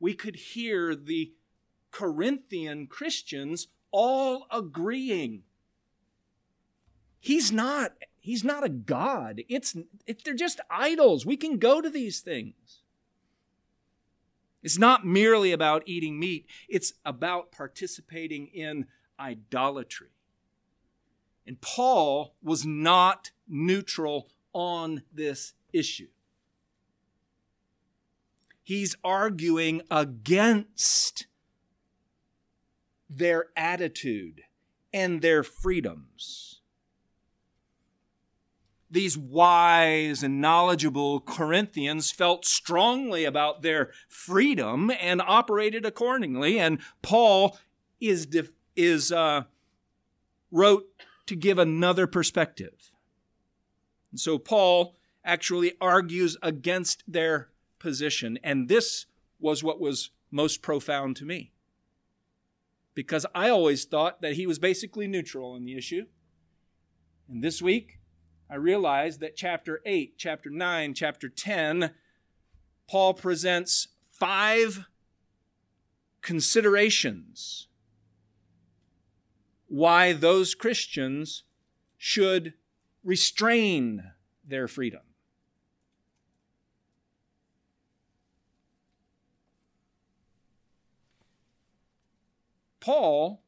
we 0.00 0.14
could 0.14 0.34
hear 0.34 0.96
the 0.96 1.32
Corinthian 1.92 2.86
Christians 2.86 3.68
all 3.92 4.46
agreeing. 4.50 5.42
He's 7.20 7.52
not 7.52 7.92
he's 8.18 8.42
not 8.42 8.64
a 8.64 8.70
god. 8.70 9.42
It's 9.48 9.76
it, 10.06 10.24
they're 10.24 10.34
just 10.34 10.60
idols. 10.70 11.26
We 11.26 11.36
can 11.36 11.58
go 11.58 11.80
to 11.80 11.90
these 11.90 12.20
things. 12.20 12.79
It's 14.62 14.78
not 14.78 15.06
merely 15.06 15.52
about 15.52 15.82
eating 15.86 16.18
meat, 16.18 16.46
it's 16.68 16.92
about 17.04 17.50
participating 17.52 18.46
in 18.48 18.86
idolatry. 19.18 20.10
And 21.46 21.60
Paul 21.60 22.34
was 22.42 22.64
not 22.64 23.30
neutral 23.48 24.30
on 24.52 25.02
this 25.12 25.54
issue. 25.72 26.08
He's 28.62 28.94
arguing 29.02 29.82
against 29.90 31.26
their 33.08 33.46
attitude 33.56 34.42
and 34.92 35.22
their 35.22 35.42
freedoms. 35.42 36.59
These 38.90 39.16
wise 39.16 40.22
and 40.24 40.40
knowledgeable 40.40 41.20
Corinthians 41.20 42.10
felt 42.10 42.44
strongly 42.44 43.24
about 43.24 43.62
their 43.62 43.92
freedom 44.08 44.90
and 45.00 45.22
operated 45.22 45.86
accordingly. 45.86 46.58
And 46.58 46.80
Paul 47.00 47.56
is, 48.00 48.26
is 48.74 49.12
uh, 49.12 49.44
wrote 50.50 50.86
to 51.26 51.36
give 51.36 51.58
another 51.58 52.08
perspective. 52.08 52.90
And 54.10 54.18
so 54.18 54.38
Paul 54.38 54.96
actually 55.24 55.74
argues 55.80 56.36
against 56.42 57.04
their 57.06 57.50
position. 57.78 58.40
And 58.42 58.68
this 58.68 59.06
was 59.38 59.62
what 59.62 59.80
was 59.80 60.10
most 60.32 60.62
profound 60.62 61.14
to 61.16 61.24
me. 61.24 61.52
Because 62.94 63.24
I 63.36 63.50
always 63.50 63.84
thought 63.84 64.20
that 64.20 64.34
he 64.34 64.48
was 64.48 64.58
basically 64.58 65.06
neutral 65.06 65.52
on 65.52 65.64
the 65.64 65.76
issue. 65.76 66.06
And 67.28 67.44
this 67.44 67.62
week, 67.62 67.99
I 68.50 68.56
realized 68.56 69.20
that 69.20 69.36
chapter 69.36 69.80
8, 69.86 70.14
chapter 70.18 70.50
9, 70.50 70.94
chapter 70.94 71.28
10, 71.28 71.92
Paul 72.88 73.14
presents 73.14 73.86
five 74.10 74.86
considerations 76.20 77.68
why 79.68 80.12
those 80.12 80.56
Christians 80.56 81.44
should 81.96 82.54
restrain 83.04 84.02
their 84.44 84.66
freedom. 84.66 85.02
Paul 92.80 93.42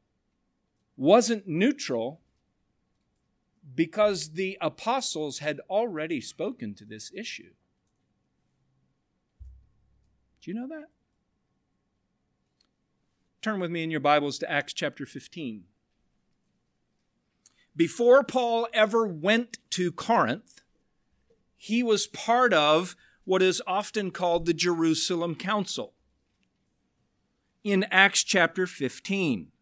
wasn't 0.95 1.45
neutral 1.45 2.22
because 3.75 4.31
the 4.31 4.57
apostles 4.61 5.39
had 5.39 5.59
already 5.69 6.21
spoken 6.21 6.73
to 6.75 6.85
this 6.85 7.11
issue. 7.13 7.51
Do 10.41 10.51
you 10.51 10.55
know 10.55 10.67
that? 10.67 10.89
Turn 13.41 13.59
with 13.59 13.71
me 13.71 13.83
in 13.83 13.91
your 13.91 13.99
Bibles 13.99 14.37
to 14.39 14.51
Acts 14.51 14.73
chapter 14.73 15.05
15. 15.05 15.63
Before 17.75 18.23
Paul 18.23 18.67
ever 18.73 19.07
went 19.07 19.57
to 19.71 19.91
Corinth, 19.91 20.61
he 21.57 21.81
was 21.81 22.07
part 22.07 22.53
of 22.53 22.95
what 23.23 23.41
is 23.41 23.61
often 23.65 24.11
called 24.11 24.45
the 24.45 24.53
Jerusalem 24.53 25.35
Council 25.35 25.93
in 27.63 27.85
Acts 27.89 28.23
chapter 28.23 28.67
15. 28.67 29.52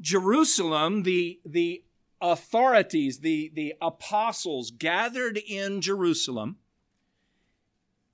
Jerusalem, 0.00 1.02
the, 1.02 1.40
the 1.44 1.82
authorities, 2.20 3.20
the, 3.20 3.50
the 3.54 3.74
apostles 3.80 4.70
gathered 4.70 5.38
in 5.38 5.80
Jerusalem, 5.80 6.56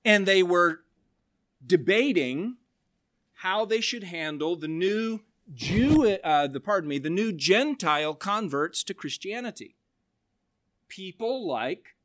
and 0.03 0.25
they 0.25 0.43
were 0.43 0.81
debating 1.65 2.57
how 3.39 3.65
they 3.65 3.81
should 3.81 4.03
handle 4.03 4.55
the 4.55 4.67
new 4.67 5.21
Jew, 5.53 6.17
uh, 6.23 6.47
the 6.47 6.59
pardon 6.59 6.89
me, 6.89 6.97
the 6.97 7.09
new 7.09 7.31
Gentile 7.31 8.15
converts 8.15 8.83
to 8.83 8.93
Christianity. 8.95 9.75
People 10.87 11.47
like 11.47 11.95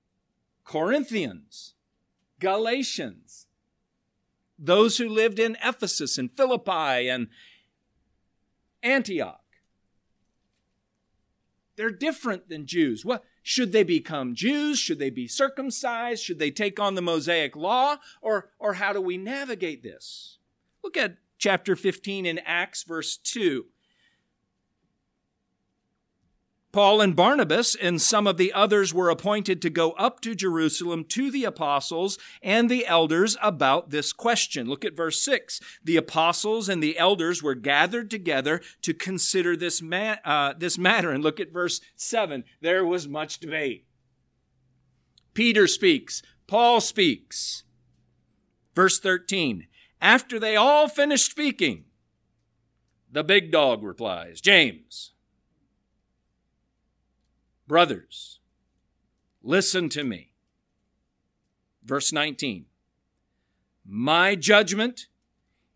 Corinthians, 0.65 1.75
Galatians, 2.39 3.47
those 4.59 4.99
who 4.99 5.09
lived 5.09 5.39
in 5.39 5.57
Ephesus 5.65 6.19
and 6.19 6.31
Philippi 6.37 7.09
and 7.09 7.29
Antioch. 8.83 9.40
They're 11.81 11.91
different 11.91 12.51
than 12.51 12.67
Jews. 12.67 13.07
What 13.07 13.25
should 13.43 13.73
they 13.73 13.85
become 13.85 14.35
Jews? 14.35 14.79
Should 14.79 14.99
they 14.99 15.09
be 15.09 15.27
circumcised? 15.27 16.23
Should 16.23 16.39
they 16.39 16.51
take 16.51 16.79
on 16.79 16.95
the 16.95 17.01
Mosaic 17.01 17.57
law? 17.57 17.97
Or, 18.21 18.51
or 18.59 18.75
how 18.75 18.93
do 18.93 19.01
we 19.01 19.17
navigate 19.17 19.83
this? 19.83 20.37
Look 20.85 20.99
at 20.99 21.17
chapter 21.39 21.77
15 21.77 22.27
in 22.27 22.39
Acts, 22.41 22.83
verse 22.83 23.17
2. 23.17 23.65
Paul 26.73 27.01
and 27.01 27.17
Barnabas 27.17 27.75
and 27.75 28.01
some 28.01 28.29
of 28.29 28.37
the 28.37 28.53
others 28.53 28.95
were 28.95 29.11
appointed 29.11 29.61
to 29.63 29.71
go 29.71 29.91
up 29.93 30.21
to 30.21 30.37
Jerusalem 30.37 31.05
to 31.07 31.31
the 31.31 31.45
apostles 31.45 32.17
and 32.43 32.71
the 32.71 32.87
elders 32.87 33.37
about 33.43 33.91
this 33.91 34.13
question. 34.13 34.69
Look 34.69 34.85
at 34.85 34.97
verse 34.97 35.21
6. 35.21 35.61
The 35.83 35.97
apostles 35.97 36.69
and 36.69 36.81
the 36.81 36.97
elders 36.97 37.43
were 37.43 37.57
gathered 37.57 38.09
together 38.09 38.61
to 38.83 38.95
consider 38.95 39.57
this, 39.57 39.83
ma- 39.83 40.17
uh, 40.25 40.55
this 40.57 40.79
matter. 40.79 41.11
And 41.11 41.25
look 41.25 41.41
at 41.41 41.53
verse 41.53 41.81
7. 41.97 42.45
There 42.61 42.87
was 42.87 43.09
much 43.09 43.41
debate. 43.41 43.87
Peter 45.35 45.67
speaks, 45.67 46.23
Paul 46.47 46.81
speaks. 46.81 47.65
Verse 48.77 49.01
13. 49.01 49.67
After 50.01 50.39
they 50.39 50.55
all 50.55 50.89
finished 50.89 51.31
speaking, 51.31 51.85
the 53.11 53.25
big 53.25 53.51
dog 53.51 53.83
replies, 53.83 54.41
James 54.41 55.13
Brothers, 57.71 58.41
listen 59.45 59.89
to 59.91 60.03
me. 60.03 60.33
Verse 61.85 62.13
19 62.13 62.65
My 63.87 64.35
judgment 64.35 65.07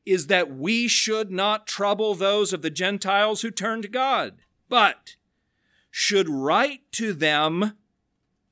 is 0.05 0.27
that 0.27 0.53
we 0.53 0.89
should 0.89 1.31
not 1.31 1.69
trouble 1.69 2.17
those 2.17 2.53
of 2.53 2.63
the 2.63 2.71
Gentiles 2.71 3.43
who 3.43 3.53
turn 3.53 3.81
to 3.83 3.87
God, 3.87 4.39
but 4.69 5.15
should 5.89 6.29
write 6.29 6.81
to 6.95 7.13
them. 7.13 7.75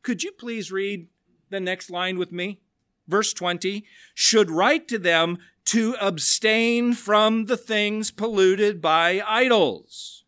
Could 0.03 0.23
you 0.23 0.31
please 0.31 0.71
read 0.71 1.09
the 1.51 1.59
next 1.59 1.91
line 1.91 2.19
with 2.19 2.31
me? 2.31 2.61
Verse 3.09 3.33
20 3.33 3.85
should 4.15 4.53
write 4.53 4.87
to 4.87 5.01
them 5.01 5.39
to 5.65 5.97
abstain 6.01 6.93
from 6.93 7.47
the 7.47 7.57
things 7.57 8.13
polluted 8.13 8.81
by 8.81 9.21
idols 9.27 10.22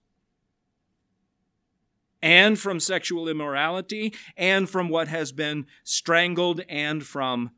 and 2.25 2.59
from 2.59 2.81
sexual 2.81 3.29
immorality, 3.29 4.15
and 4.35 4.69
from 4.69 4.89
what 4.89 5.09
has 5.09 5.31
been 5.31 5.67
strangled, 5.85 6.63
and 6.71 7.05
from 7.05 7.51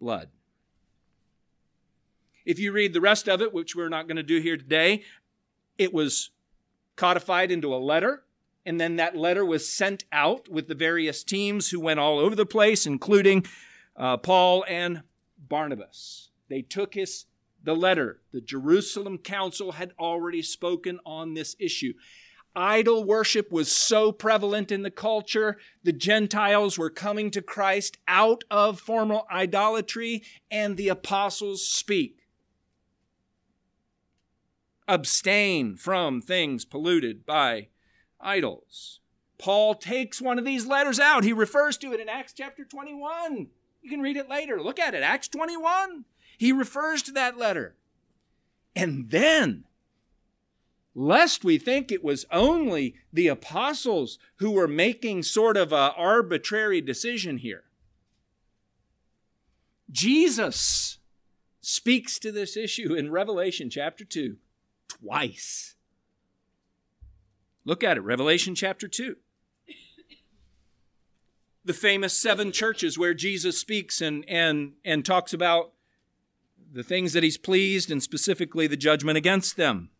blood. 0.00 0.30
If 2.46 2.58
you 2.58 2.72
read 2.72 2.94
the 2.94 3.00
rest 3.02 3.28
of 3.28 3.42
it, 3.42 3.52
which 3.52 3.76
we're 3.76 3.90
not 3.90 4.08
going 4.08 4.16
to 4.16 4.22
do 4.22 4.40
here 4.40 4.56
today, 4.56 5.02
it 5.76 5.92
was 5.92 6.30
codified 6.96 7.52
into 7.52 7.74
a 7.74 7.76
letter, 7.76 8.22
and 8.64 8.80
then 8.80 8.96
that 8.96 9.16
letter 9.16 9.44
was 9.44 9.68
sent 9.68 10.06
out 10.10 10.48
with 10.48 10.66
the 10.66 10.74
various 10.74 11.22
teams 11.22 11.68
who 11.68 11.78
went 11.78 12.00
all 12.00 12.18
over 12.18 12.34
the 12.34 12.46
place, 12.46 12.86
including 12.86 13.44
uh, 13.96 14.16
Paul 14.16 14.64
and 14.66 15.02
Barnabas. 15.38 16.30
They 16.48 16.62
took 16.62 16.94
his 16.94 17.26
the 17.62 17.74
letter. 17.74 18.20
The 18.32 18.40
Jerusalem 18.40 19.18
council 19.18 19.72
had 19.72 19.92
already 19.98 20.40
spoken 20.40 21.00
on 21.04 21.34
this 21.34 21.54
issue 21.58 21.92
idol 22.56 23.04
worship 23.04 23.52
was 23.52 23.70
so 23.70 24.10
prevalent 24.10 24.72
in 24.72 24.82
the 24.82 24.90
culture. 24.90 25.58
The 25.84 25.92
Gentiles 25.92 26.78
were 26.78 26.90
coming 26.90 27.30
to 27.32 27.42
Christ 27.42 27.98
out 28.08 28.42
of 28.50 28.80
formal 28.80 29.26
idolatry, 29.30 30.22
and 30.50 30.76
the 30.76 30.88
apostles 30.88 31.66
speak. 31.66 32.26
Abstain 34.88 35.76
from 35.76 36.22
things 36.22 36.64
polluted 36.64 37.26
by 37.26 37.68
idols. 38.20 39.00
Paul 39.38 39.74
takes 39.74 40.20
one 40.20 40.38
of 40.38 40.44
these 40.44 40.66
letters 40.66 40.98
out. 40.98 41.24
He 41.24 41.32
refers 41.32 41.76
to 41.78 41.92
it 41.92 42.00
in 42.00 42.08
Acts 42.08 42.32
chapter 42.32 42.64
21. 42.64 43.48
You 43.82 43.90
can 43.90 44.00
read 44.00 44.16
it 44.16 44.28
later. 44.28 44.62
Look 44.62 44.78
at 44.78 44.94
it, 44.94 45.02
Acts 45.02 45.28
21. 45.28 46.04
He 46.38 46.52
refers 46.52 47.02
to 47.02 47.12
that 47.12 47.36
letter. 47.36 47.76
And 48.74 49.10
then 49.10 49.64
lest 50.98 51.44
we 51.44 51.58
think 51.58 51.92
it 51.92 52.02
was 52.02 52.24
only 52.32 52.94
the 53.12 53.28
apostles 53.28 54.18
who 54.36 54.50
were 54.50 54.66
making 54.66 55.22
sort 55.22 55.54
of 55.54 55.70
an 55.70 55.92
arbitrary 55.94 56.80
decision 56.80 57.36
here. 57.36 57.64
Jesus 59.90 60.96
speaks 61.60 62.18
to 62.18 62.32
this 62.32 62.56
issue 62.56 62.94
in 62.94 63.12
Revelation 63.12 63.68
chapter 63.68 64.06
2 64.06 64.36
twice. 64.88 65.74
Look 67.66 67.84
at 67.84 67.98
it, 67.98 68.00
Revelation 68.00 68.54
chapter 68.54 68.88
2. 68.88 69.16
The 71.62 71.74
famous 71.74 72.14
seven 72.14 72.52
churches 72.52 72.96
where 72.96 73.12
Jesus 73.12 73.58
speaks 73.58 74.00
and, 74.00 74.24
and, 74.28 74.72
and 74.82 75.04
talks 75.04 75.34
about 75.34 75.72
the 76.72 76.84
things 76.84 77.12
that 77.12 77.22
he's 77.22 77.36
pleased 77.36 77.90
and 77.90 78.02
specifically 78.02 78.66
the 78.66 78.78
judgment 78.78 79.18
against 79.18 79.58
them. 79.58 79.90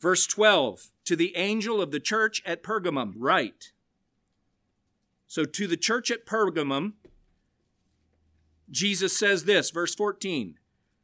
Verse 0.00 0.26
12, 0.26 0.90
to 1.04 1.14
the 1.14 1.36
angel 1.36 1.80
of 1.80 1.90
the 1.90 2.00
church 2.00 2.42
at 2.46 2.62
Pergamum, 2.62 3.12
write. 3.16 3.72
So 5.26 5.44
to 5.44 5.66
the 5.66 5.76
church 5.76 6.10
at 6.10 6.26
Pergamum, 6.26 6.94
Jesus 8.70 9.18
says 9.18 9.44
this, 9.44 9.70
verse 9.70 9.94
14, 9.94 10.54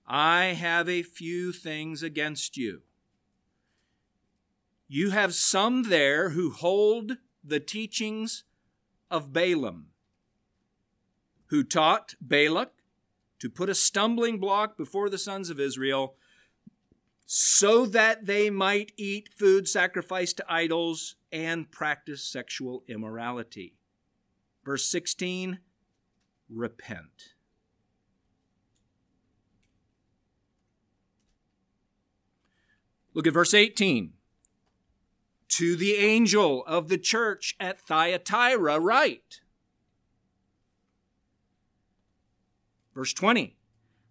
I 0.07 0.45
have 0.47 0.89
a 0.89 1.03
few 1.03 1.53
things 1.53 2.03
against 2.03 2.57
you. 2.57 2.83
You 4.89 5.11
have 5.11 5.35
some 5.35 5.85
there 5.85 6.31
who 6.31 6.51
hold 6.51 7.19
the 7.45 7.61
teachings 7.61 8.45
of 9.11 9.33
Balaam, 9.33 9.89
who 11.47 11.65
taught 11.65 12.15
Balak 12.21 12.73
to 13.41 13.51
put 13.51 13.69
a 13.69 13.75
stumbling 13.75 14.39
block 14.39 14.77
before 14.77 15.11
the 15.11 15.19
sons 15.19 15.51
of 15.51 15.61
Israel 15.61 16.15
so 17.27 17.87
that 17.87 18.27
they 18.27 18.49
might 18.49 18.93
eat 18.97 19.29
food 19.37 19.69
sacrificed 19.69 20.37
to 20.37 20.45
idols 20.49 21.17
and 21.33 21.71
practice 21.73 22.23
sexual 22.23 22.85
immorality. 22.87 23.75
Verse 24.65 24.89
16 24.89 25.59
repent. 26.49 27.35
Look 33.13 33.27
at 33.27 33.33
verse 33.33 33.55
18. 33.55 34.13
To 35.49 35.75
the 35.75 35.95
angel 35.95 36.65
of 36.67 36.89
the 36.89 36.99
church 36.99 37.57
at 37.59 37.81
Thyatira, 37.81 38.79
write. 38.79 39.41
Verse 42.95 43.13
20. 43.13 43.57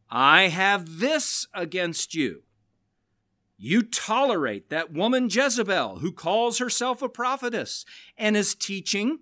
I 0.09 0.47
have 0.47 0.99
this 0.99 1.47
against 1.53 2.13
you 2.13 2.43
you 3.57 3.83
tolerate 3.83 4.69
that 4.69 4.91
woman 4.91 5.29
Jezebel, 5.29 5.99
who 5.99 6.11
calls 6.11 6.57
herself 6.57 7.01
a 7.01 7.09
prophetess 7.09 7.85
and 8.17 8.35
is 8.35 8.55
teaching 8.55 9.19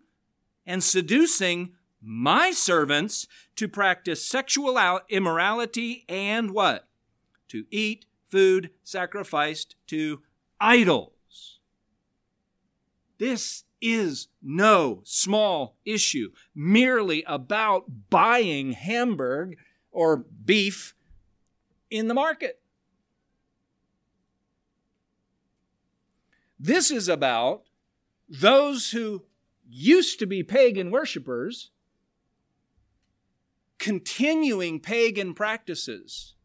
and 0.65 0.83
seducing 0.83 1.73
my 2.01 2.51
servants 2.51 3.27
to 3.55 3.67
practice 3.67 4.25
sexual 4.25 4.77
immorality 5.09 6.05
and 6.09 6.51
what? 6.51 6.87
to 7.53 7.65
eat 7.69 8.07
food 8.27 8.71
sacrificed 8.83 9.75
to 9.85 10.23
idols. 10.59 11.59
This 13.19 13.63
is 13.79 14.27
no 14.41 15.01
small 15.03 15.77
issue, 15.85 16.31
merely 16.55 17.23
about 17.27 18.09
buying 18.09 18.71
hamburg 18.71 19.57
or 19.91 20.17
beef 20.17 20.95
in 21.91 22.07
the 22.07 22.15
market. 22.15 22.59
This 26.63 26.91
is 26.91 27.09
about 27.09 27.63
those 28.29 28.91
who 28.91 29.25
used 29.69 30.17
to 30.19 30.25
be 30.25 30.43
pagan 30.43 30.91
worshippers 30.91 31.71
continuing 33.79 34.79
pagan 34.79 35.33
practices 35.33 36.35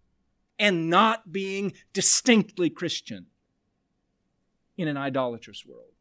and 0.59 0.90
not 0.90 1.31
being 1.31 1.72
distinctly 1.92 2.68
Christian 2.68 3.26
in 4.76 4.88
an 4.88 4.96
idolatrous 4.96 5.64
world. 5.64 5.92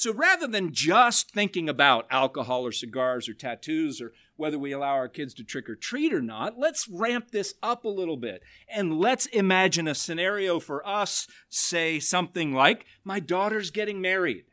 So 0.00 0.14
rather 0.14 0.46
than 0.46 0.72
just 0.72 1.30
thinking 1.30 1.68
about 1.68 2.06
alcohol 2.10 2.64
or 2.64 2.72
cigars 2.72 3.28
or 3.28 3.34
tattoos 3.34 4.00
or 4.00 4.14
whether 4.36 4.58
we 4.58 4.72
allow 4.72 4.94
our 4.94 5.10
kids 5.10 5.34
to 5.34 5.44
trick 5.44 5.68
or 5.68 5.74
treat 5.74 6.14
or 6.14 6.22
not, 6.22 6.58
let's 6.58 6.88
ramp 6.88 7.32
this 7.32 7.52
up 7.62 7.84
a 7.84 7.88
little 7.88 8.16
bit 8.16 8.42
and 8.66 8.98
let's 8.98 9.26
imagine 9.26 9.86
a 9.86 9.94
scenario 9.94 10.58
for 10.58 10.88
us, 10.88 11.26
say 11.50 12.00
something 12.00 12.54
like, 12.54 12.86
My 13.04 13.20
daughter's 13.20 13.70
getting 13.70 14.00
married. 14.00 14.46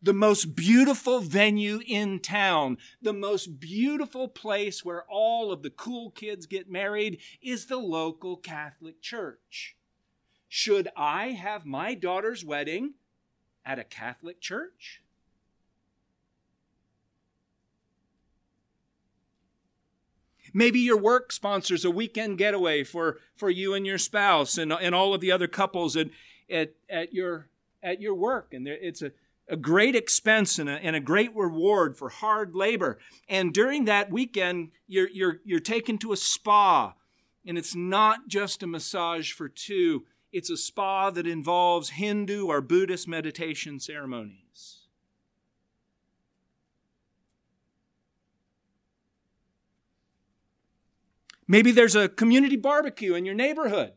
The 0.00 0.14
most 0.14 0.56
beautiful 0.56 1.20
venue 1.20 1.82
in 1.86 2.18
town, 2.18 2.78
the 3.02 3.12
most 3.12 3.60
beautiful 3.60 4.26
place 4.26 4.82
where 4.82 5.04
all 5.04 5.52
of 5.52 5.62
the 5.62 5.68
cool 5.68 6.12
kids 6.12 6.46
get 6.46 6.70
married 6.70 7.20
is 7.42 7.66
the 7.66 7.76
local 7.76 8.38
Catholic 8.38 9.02
Church. 9.02 9.76
Should 10.48 10.88
I 10.96 11.32
have 11.32 11.66
my 11.66 11.92
daughter's 11.92 12.42
wedding 12.42 12.94
at 13.70 13.78
a 13.78 13.84
Catholic 13.84 14.40
church? 14.40 15.00
Maybe 20.52 20.80
your 20.80 20.96
work 20.96 21.30
sponsors 21.30 21.84
a 21.84 21.90
weekend 21.90 22.36
getaway 22.38 22.82
for, 22.82 23.18
for 23.36 23.48
you 23.48 23.72
and 23.74 23.86
your 23.86 23.98
spouse 23.98 24.58
and, 24.58 24.72
and 24.72 24.92
all 24.92 25.14
of 25.14 25.20
the 25.20 25.30
other 25.30 25.46
couples 25.46 25.96
at, 25.96 26.08
at, 26.50 26.72
at, 26.88 27.14
your, 27.14 27.46
at 27.80 28.00
your 28.00 28.14
work. 28.14 28.52
And 28.52 28.66
there, 28.66 28.76
it's 28.80 29.02
a, 29.02 29.12
a 29.48 29.56
great 29.56 29.94
expense 29.94 30.58
and 30.58 30.68
a, 30.68 30.72
and 30.72 30.96
a 30.96 31.00
great 31.00 31.32
reward 31.36 31.96
for 31.96 32.08
hard 32.08 32.56
labor. 32.56 32.98
And 33.28 33.54
during 33.54 33.84
that 33.84 34.10
weekend, 34.10 34.72
you're, 34.88 35.10
you're, 35.10 35.40
you're 35.44 35.60
taken 35.60 35.96
to 35.98 36.12
a 36.12 36.16
spa. 36.16 36.94
And 37.46 37.56
it's 37.56 37.76
not 37.76 38.26
just 38.26 38.64
a 38.64 38.66
massage 38.66 39.30
for 39.30 39.48
two, 39.48 40.06
it's 40.32 40.50
a 40.50 40.56
spa 40.56 41.10
that 41.10 41.26
involves 41.26 41.90
Hindu 41.90 42.46
or 42.46 42.60
Buddhist 42.60 43.08
meditation 43.08 43.80
ceremonies. 43.80 44.80
Maybe 51.48 51.72
there's 51.72 51.96
a 51.96 52.08
community 52.08 52.56
barbecue 52.56 53.14
in 53.14 53.24
your 53.24 53.34
neighborhood, 53.34 53.94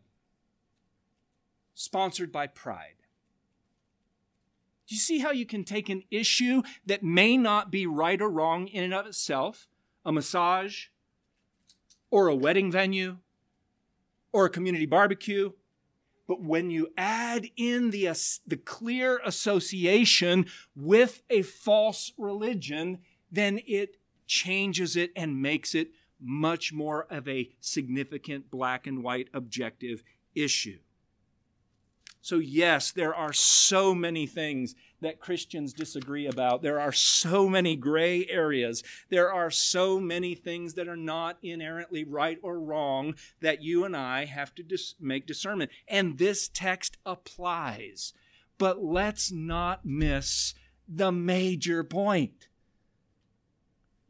sponsored 1.76 2.32
by 2.32 2.48
Pride. 2.48 2.96
Do 4.88 4.96
you 4.96 5.00
see 5.00 5.20
how 5.20 5.32
you 5.32 5.46
can 5.46 5.64
take 5.64 5.88
an 5.88 6.04
issue 6.10 6.64
that 6.86 7.04
may 7.04 7.38
not 7.38 7.72
be 7.72 7.86
right 7.86 8.20
or 8.20 8.30
wrong 8.30 8.68
in 8.68 8.84
and 8.84 8.94
of 8.94 9.06
itself, 9.06 9.68
a 10.04 10.12
massage, 10.12 10.88
or 12.10 12.28
a 12.28 12.36
wedding 12.36 12.72
venue, 12.72 13.18
or 14.32 14.46
a 14.46 14.50
community 14.50 14.88
barbecue, 14.88 15.52
but 16.28 16.42
when 16.42 16.72
you 16.72 16.90
add 16.98 17.50
in 17.58 17.92
the, 17.92 18.06
the 18.48 18.58
clear 18.58 19.20
association 19.26 20.46
with 20.76 21.22
a 21.30 21.42
false 21.42 22.14
religion, 22.18 23.00
then 23.32 23.60
it 23.68 23.98
changes 24.26 24.96
it 24.96 25.12
and 25.16 25.42
makes 25.42 25.76
it 25.76 25.92
much 26.20 26.72
more 26.72 27.06
of 27.10 27.28
a 27.28 27.50
significant 27.60 28.50
black 28.50 28.88
and 28.88 29.04
white 29.04 29.28
objective 29.34 30.04
issue. 30.34 30.80
So, 32.22 32.38
yes, 32.38 32.92
there 32.92 33.14
are 33.14 33.34
so 33.34 33.94
many 33.94 34.26
things 34.26 34.76
that 35.04 35.20
Christians 35.20 35.74
disagree 35.74 36.26
about. 36.28 36.62
There 36.62 36.80
are 36.80 36.92
so 36.92 37.48
many 37.48 37.76
gray 37.76 38.26
areas. 38.28 38.84
There 39.10 39.32
are 39.32 39.52
so 39.52 40.00
many 40.00 40.36
things 40.36 40.74
that 40.74 40.88
are 40.88 40.98
not 40.98 41.38
inherently 41.42 42.04
right 42.04 42.40
or 42.42 42.60
wrong 42.60 43.16
that 43.42 43.62
you 43.62 43.86
and 43.86 43.96
I 43.96 44.26
have 44.26 44.54
to 44.56 44.64
dis- 44.64 44.96
make 45.00 45.28
discernment. 45.28 45.72
And 45.88 46.18
this 46.18 46.50
text 46.50 46.98
applies. 47.06 48.14
But 48.58 48.84
let's 48.84 49.32
not 49.32 49.86
miss 49.86 50.54
the 50.88 51.12
major 51.12 51.84
point. 51.84 52.48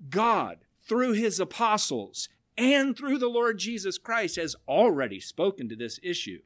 God, 0.10 0.60
through 0.88 1.14
his 1.14 1.40
apostles 1.40 2.30
and 2.58 2.96
through 2.98 3.18
the 3.18 3.30
Lord 3.30 3.58
Jesus 3.58 3.98
Christ, 3.98 4.36
has 4.36 4.56
already 4.68 5.20
spoken 5.20 5.70
to 5.70 5.76
this 5.76 6.00
issue 6.04 6.40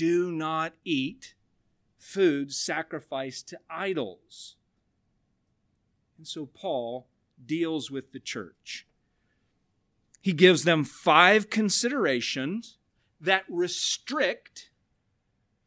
do 0.00 0.32
not 0.32 0.72
eat 0.82 1.34
food 2.00 2.52
sacrificed 2.52 3.48
to 3.48 3.60
idols. 3.68 4.56
And 6.16 6.26
so 6.26 6.46
Paul 6.46 7.06
deals 7.44 7.90
with 7.90 8.12
the 8.12 8.18
church. 8.18 8.86
He 10.20 10.32
gives 10.32 10.64
them 10.64 10.82
five 10.84 11.50
considerations 11.50 12.78
that 13.20 13.44
restrict 13.48 14.70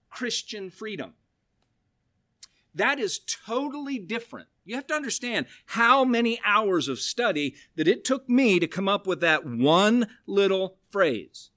Christian 0.09 0.69
freedom. 0.69 1.13
That 2.75 2.99
is 2.99 3.19
totally 3.19 3.99
different. 3.99 4.47
You 4.65 4.75
have 4.75 4.87
to 4.87 4.95
understand 4.95 5.45
how 5.67 6.03
many 6.03 6.39
hours 6.43 6.87
of 6.87 6.99
study 6.99 7.55
that 7.75 7.87
it 7.87 8.03
took 8.03 8.27
me 8.27 8.59
to 8.59 8.67
come 8.67 8.87
up 8.87 9.05
with 9.05 9.21
that 9.21 9.45
one 9.45 10.07
little 10.25 10.77
phrase 10.89 11.51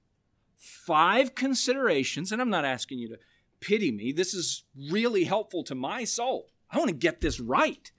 five 0.55 1.35
considerations, 1.35 2.31
and 2.31 2.41
I'm 2.41 2.49
not 2.49 2.65
asking 2.65 2.99
you 2.99 3.09
to 3.09 3.19
pity 3.67 3.91
me. 3.91 4.13
This 4.13 4.33
is 4.33 4.63
really 4.89 5.25
helpful 5.25 5.61
to 5.65 5.75
my 5.75 6.05
soul. 6.05 6.47
I 6.71 6.77
want 6.77 6.89
to 6.89 6.95
get 6.95 7.19
this 7.19 7.39
right. 7.39 7.91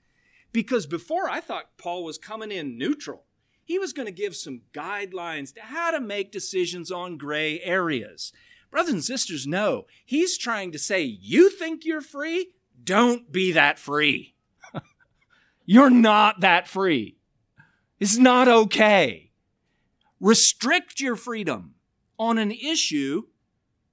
Because 0.51 0.87
before 0.87 1.29
I 1.29 1.41
thought 1.41 1.77
Paul 1.77 2.03
was 2.03 2.17
coming 2.17 2.51
in 2.51 2.77
neutral. 2.77 3.25
He 3.63 3.77
was 3.77 3.93
going 3.93 4.07
to 4.07 4.11
give 4.11 4.35
some 4.35 4.61
guidelines 4.73 5.53
to 5.53 5.61
how 5.61 5.91
to 5.91 6.01
make 6.01 6.31
decisions 6.31 6.91
on 6.91 7.17
gray 7.17 7.61
areas. 7.61 8.33
Brothers 8.71 8.93
and 8.93 9.03
sisters, 9.03 9.45
no. 9.45 9.85
He's 10.03 10.39
trying 10.39 10.71
to 10.71 10.79
say, 10.79 11.03
you 11.03 11.51
think 11.51 11.85
you're 11.85 12.01
free? 12.01 12.53
Don't 12.83 13.31
be 13.31 13.51
that 13.51 13.77
free. 13.77 14.33
you're 15.65 15.91
not 15.91 16.39
that 16.39 16.67
free. 16.67 17.17
It's 17.99 18.17
not 18.17 18.47
okay. 18.47 19.29
Restrict 20.19 20.99
your 20.99 21.15
freedom 21.15 21.75
on 22.17 22.39
an 22.39 22.51
issue 22.51 23.23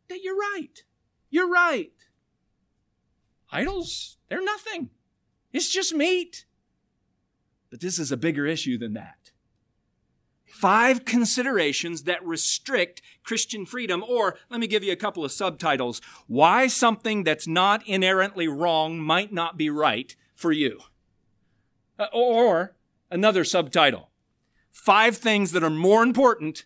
that 0.09 0.23
you're 0.23 0.39
right. 0.39 0.85
You're 1.31 1.51
right. 1.51 1.93
Idols, 3.51 4.19
they're 4.29 4.45
nothing. 4.45 4.91
It's 5.53 5.69
just 5.69 5.95
meat. 5.95 6.47
But 7.71 7.81
this 7.81 7.99
is 7.99 8.13
a 8.13 8.17
bigger 8.17 8.47
issue 8.47 8.79
than 8.79 8.95
that. 8.95 9.33
Five 10.47 11.05
considerations 11.05 12.05
that 12.05 12.25
restrict 12.27 13.03
Christian 13.23 13.67
freedom, 13.67 14.03
or 14.03 14.39
let 14.49 14.59
me 14.61 14.67
give 14.67 14.83
you 14.83 14.93
a 14.93 14.97
couple 14.97 15.25
of 15.25 15.33
subtitles. 15.33 16.01
Why 16.27 16.67
something 16.67 17.25
that's 17.25 17.47
not 17.47 17.87
inherently 17.87 18.49
wrong 18.49 18.99
might 18.99 19.33
not 19.33 19.59
be 19.59 19.69
right 19.69 20.17
for 20.35 20.53
you. 20.53 20.81
Uh, 21.99 22.07
or 22.13 22.75
another 23.11 23.45
subtitle. 23.45 24.11
Five 24.71 25.17
things 25.17 25.53
that 25.53 25.65
are 25.65 25.71
more 25.71 26.03
important 26.03 26.65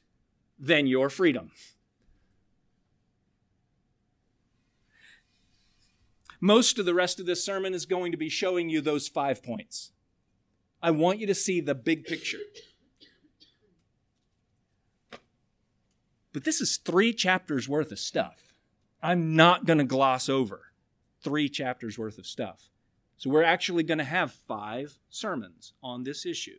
than 0.58 0.86
your 0.86 1.10
freedom. 1.10 1.50
Most 6.40 6.78
of 6.78 6.86
the 6.86 6.94
rest 6.94 7.20
of 7.20 7.26
this 7.26 7.44
sermon 7.44 7.74
is 7.74 7.84
going 7.84 8.12
to 8.12 8.18
be 8.18 8.30
showing 8.30 8.70
you 8.70 8.80
those 8.80 9.08
five 9.08 9.42
points. 9.42 9.92
I 10.82 10.90
want 10.90 11.18
you 11.18 11.26
to 11.26 11.34
see 11.34 11.60
the 11.60 11.74
big 11.74 12.04
picture. 12.04 12.38
But 16.32 16.44
this 16.44 16.60
is 16.60 16.78
three 16.78 17.12
chapters 17.12 17.68
worth 17.68 17.92
of 17.92 17.98
stuff. 17.98 18.54
I'm 19.02 19.36
not 19.36 19.66
going 19.66 19.78
to 19.78 19.84
gloss 19.84 20.28
over 20.28 20.72
three 21.22 21.48
chapters 21.48 21.98
worth 21.98 22.18
of 22.18 22.26
stuff. 22.26 22.70
So 23.16 23.28
we're 23.28 23.42
actually 23.42 23.82
going 23.82 23.98
to 23.98 24.04
have 24.04 24.32
five 24.32 24.98
sermons 25.10 25.74
on 25.82 26.04
this 26.04 26.24
issue. 26.24 26.58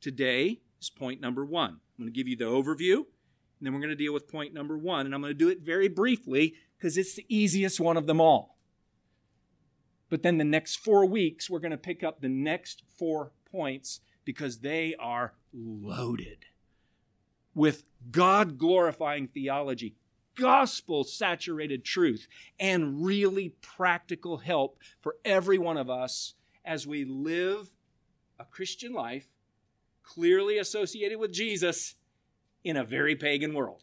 Today 0.00 0.60
is 0.80 0.88
point 0.88 1.20
number 1.20 1.44
one. 1.44 1.80
I'm 1.98 2.04
going 2.04 2.12
to 2.12 2.16
give 2.16 2.28
you 2.28 2.36
the 2.36 2.44
overview, 2.44 2.96
and 2.96 3.04
then 3.60 3.72
we're 3.72 3.80
going 3.80 3.90
to 3.90 3.96
deal 3.96 4.14
with 4.14 4.28
point 4.28 4.54
number 4.54 4.78
one. 4.78 5.04
And 5.04 5.14
I'm 5.14 5.20
going 5.20 5.32
to 5.32 5.38
do 5.38 5.48
it 5.48 5.60
very 5.60 5.88
briefly 5.88 6.54
because 6.78 6.96
it's 6.96 7.14
the 7.14 7.26
easiest 7.28 7.80
one 7.80 7.96
of 7.96 8.06
them 8.06 8.20
all. 8.20 8.55
But 10.08 10.22
then 10.22 10.38
the 10.38 10.44
next 10.44 10.76
four 10.76 11.04
weeks, 11.04 11.50
we're 11.50 11.58
going 11.58 11.70
to 11.72 11.76
pick 11.76 12.02
up 12.04 12.20
the 12.20 12.28
next 12.28 12.82
four 12.96 13.32
points 13.50 14.00
because 14.24 14.58
they 14.58 14.94
are 14.98 15.34
loaded 15.52 16.46
with 17.54 17.84
God 18.10 18.58
glorifying 18.58 19.26
theology, 19.26 19.96
gospel 20.36 21.04
saturated 21.04 21.84
truth, 21.84 22.28
and 22.60 23.04
really 23.04 23.54
practical 23.62 24.38
help 24.38 24.78
for 25.00 25.16
every 25.24 25.58
one 25.58 25.76
of 25.76 25.88
us 25.88 26.34
as 26.64 26.86
we 26.86 27.04
live 27.04 27.70
a 28.38 28.44
Christian 28.44 28.92
life 28.92 29.28
clearly 30.02 30.58
associated 30.58 31.18
with 31.18 31.32
Jesus 31.32 31.94
in 32.62 32.76
a 32.76 32.84
very 32.84 33.16
pagan 33.16 33.54
world. 33.54 33.82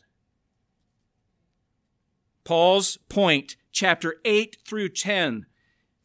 Paul's 2.44 2.98
point, 3.10 3.56
chapter 3.72 4.16
8 4.26 4.58
through 4.66 4.90
10, 4.90 5.46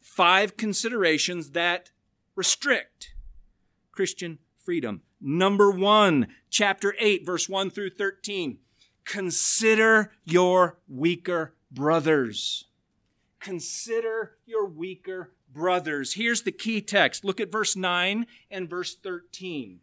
five 0.09 0.57
considerations 0.57 1.51
that 1.51 1.91
restrict 2.35 3.13
Christian 3.91 4.39
freedom. 4.57 5.01
Number 5.21 5.69
one, 5.69 6.27
chapter 6.49 6.95
8, 6.99 7.25
verse 7.25 7.47
1 7.47 7.69
through 7.69 7.91
13. 7.91 8.57
Consider 9.05 10.11
your 10.25 10.79
weaker 10.87 11.53
brothers. 11.71 12.65
Consider 13.39 14.37
your 14.45 14.65
weaker 14.65 15.31
brothers. 15.53 16.13
Here's 16.13 16.41
the 16.41 16.51
key 16.51 16.81
text. 16.81 17.23
Look 17.23 17.39
at 17.39 17.51
verse 17.51 17.75
9 17.75 18.25
and 18.49 18.69
verse 18.69 18.95
13. 18.95 19.79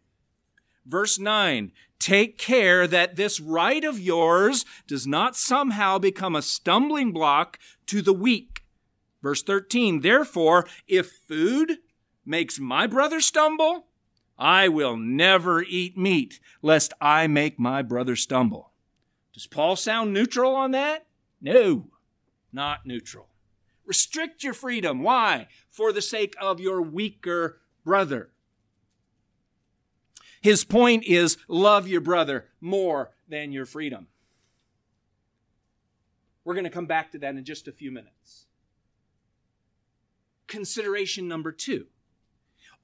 Verse 0.85 1.17
9 1.17 1.71
Take 1.99 2.37
care 2.37 2.85
that 2.85 3.15
this 3.15 3.39
right 3.39 3.83
of 3.83 3.99
yours 3.99 4.65
does 4.87 5.07
not 5.07 5.35
somehow 5.35 5.97
become 5.97 6.35
a 6.35 6.41
stumbling 6.41 7.11
block 7.11 7.57
to 7.87 8.01
the 8.01 8.13
weak. 8.13 8.56
Verse 9.21 9.43
13 9.43 10.01
Therefore, 10.01 10.67
if 10.87 11.11
food 11.27 11.79
makes 12.25 12.59
my 12.59 12.87
brother 12.87 13.21
stumble, 13.21 13.87
I 14.37 14.67
will 14.67 14.97
never 14.97 15.63
eat 15.63 15.97
meat, 15.97 16.39
lest 16.61 16.93
I 17.01 17.27
make 17.27 17.59
my 17.59 17.81
brother 17.81 18.15
stumble. 18.15 18.71
Does 19.33 19.47
Paul 19.47 19.75
sound 19.75 20.13
neutral 20.13 20.55
on 20.55 20.71
that? 20.71 21.07
No, 21.41 21.87
not 22.51 22.85
neutral. 22.85 23.27
Restrict 23.85 24.43
your 24.43 24.53
freedom. 24.53 25.01
Why? 25.01 25.47
For 25.69 25.91
the 25.91 26.01
sake 26.01 26.35
of 26.41 26.59
your 26.59 26.81
weaker 26.81 27.61
brother. 27.85 28.31
His 30.41 30.65
point 30.65 31.03
is 31.05 31.37
love 31.47 31.87
your 31.87 32.01
brother 32.01 32.45
more 32.59 33.11
than 33.27 33.51
your 33.51 33.65
freedom. 33.65 34.07
We're 36.43 36.53
going 36.53 36.63
to 36.63 36.69
come 36.69 36.85
back 36.85 37.11
to 37.11 37.19
that 37.19 37.35
in 37.35 37.43
just 37.43 37.67
a 37.67 37.71
few 37.71 37.91
minutes. 37.91 38.46
Consideration 40.47 41.27
number 41.27 41.51
two 41.51 41.87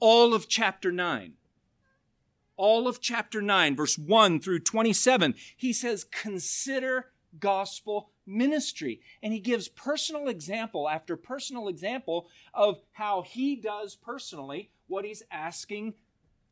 all 0.03 0.33
of 0.33 0.49
chapter 0.49 0.91
9. 0.91 1.35
All 2.57 2.89
of 2.89 2.99
chapter 2.99 3.41
9, 3.41 3.75
verse 3.77 3.97
1 3.97 4.41
through 4.41 4.59
27, 4.59 5.33
he 5.55 5.71
says, 5.71 6.03
Consider 6.03 7.13
gospel 7.39 8.11
ministry. 8.25 8.99
And 9.21 9.31
he 9.31 9.39
gives 9.39 9.69
personal 9.69 10.27
example 10.27 10.89
after 10.89 11.15
personal 11.15 11.69
example 11.69 12.27
of 12.53 12.81
how 12.91 13.21
he 13.21 13.55
does 13.55 13.95
personally 13.95 14.71
what 14.87 15.05
he's 15.05 15.23
asking 15.31 15.93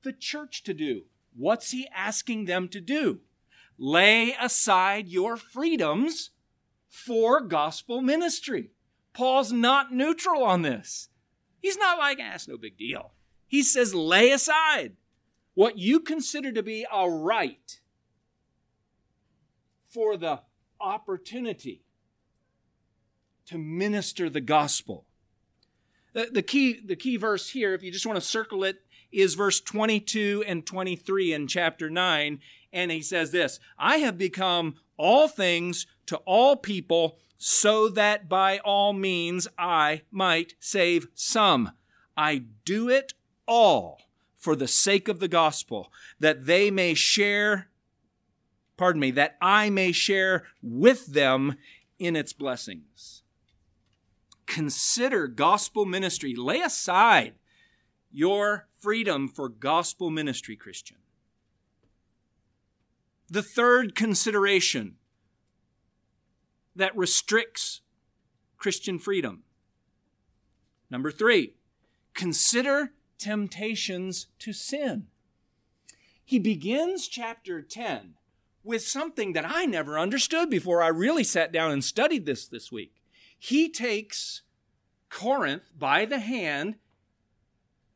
the 0.04 0.14
church 0.14 0.64
to 0.64 0.74
do. 0.74 1.04
What's 1.36 1.72
he 1.72 1.90
asking 1.94 2.46
them 2.46 2.70
to 2.70 2.80
do? 2.80 3.20
Lay 3.78 4.34
aside 4.40 5.10
your 5.10 5.36
freedoms 5.36 6.32
for 6.88 7.42
gospel 7.42 8.02
ministry. 8.02 8.72
Paul's 9.14 9.52
not 9.52 9.94
neutral 9.94 10.44
on 10.44 10.62
this. 10.62 11.10
He's 11.62 11.78
not 11.78 11.98
like, 11.98 12.20
ah, 12.22 12.34
it's 12.36 12.48
no 12.48 12.58
big 12.58 12.78
deal. 12.78 13.14
He 13.48 13.64
says, 13.64 13.94
lay 13.94 14.32
aside 14.32 14.94
what 15.54 15.78
you 15.78 16.00
consider 16.00 16.52
to 16.52 16.64
be 16.64 16.86
a 16.92 17.10
right 17.10 17.80
for 19.90 20.16
the 20.18 20.42
opportunity 20.80 21.84
to 23.46 23.58
minister 23.58 24.30
the 24.30 24.42
gospel. 24.42 25.06
The, 26.14 26.30
the, 26.32 26.42
key, 26.42 26.80
the 26.84 26.96
key 26.96 27.18
verse 27.18 27.50
here, 27.50 27.74
if 27.74 27.84
you 27.84 27.92
just 27.92 28.06
want 28.06 28.18
to 28.18 28.26
circle 28.26 28.64
it, 28.64 28.78
is 29.12 29.36
verse 29.36 29.60
22 29.60 30.44
and 30.48 30.66
23 30.66 31.34
in 31.34 31.48
chapter 31.48 31.90
9. 31.90 32.40
And 32.74 32.92
he 32.92 33.02
says 33.02 33.32
this 33.32 33.60
I 33.78 33.98
have 33.98 34.18
become 34.18 34.76
all 34.98 35.28
things 35.28 35.86
to 36.12 36.18
all 36.26 36.58
people 36.58 37.18
so 37.38 37.88
that 37.88 38.28
by 38.28 38.60
all 38.60 38.92
means 38.92 39.48
I 39.58 40.02
might 40.12 40.56
save 40.60 41.08
some. 41.16 41.72
I 42.18 42.44
do 42.66 42.90
it 42.90 43.14
all 43.48 44.02
for 44.36 44.54
the 44.54 44.68
sake 44.68 45.08
of 45.08 45.22
the 45.22 45.30
gospel, 45.30 45.90
that 46.20 46.48
they 46.48 46.70
may 46.70 46.96
share, 46.96 47.70
pardon 48.76 49.00
me, 49.00 49.12
that 49.12 49.38
I 49.42 49.70
may 49.70 49.94
share 49.94 50.44
with 50.62 51.06
them 51.14 51.56
in 51.98 52.18
its 52.18 52.34
blessings. 52.34 53.24
Consider 54.46 55.30
gospel 55.30 55.86
ministry. 55.86 56.36
Lay 56.36 56.60
aside 56.60 57.36
your 58.12 58.68
freedom 58.82 59.30
for 59.30 59.48
gospel 59.48 60.10
ministry, 60.10 60.58
Christian. 60.58 60.98
The 63.30 63.44
third 63.44 63.96
consideration 63.96 64.98
that 66.76 66.96
restricts 66.96 67.82
Christian 68.58 69.00
freedom. 69.00 69.44
Number 70.90 71.12
three, 71.12 71.56
consider 72.14 72.92
temptations 73.18 74.28
to 74.40 74.54
sin. 74.54 75.08
He 76.24 76.40
begins 76.40 77.08
chapter 77.08 77.62
10 77.62 78.16
with 78.64 78.82
something 78.84 79.34
that 79.34 79.46
I 79.46 79.66
never 79.66 79.98
understood 79.98 80.50
before 80.50 80.82
I 80.82 80.88
really 80.88 81.24
sat 81.24 81.52
down 81.52 81.72
and 81.72 81.84
studied 81.84 82.26
this 82.26 82.48
this 82.48 82.72
week. 82.72 82.96
He 83.38 83.70
takes 83.70 84.44
Corinth 85.10 85.72
by 85.78 86.06
the 86.06 86.20
hand 86.20 86.76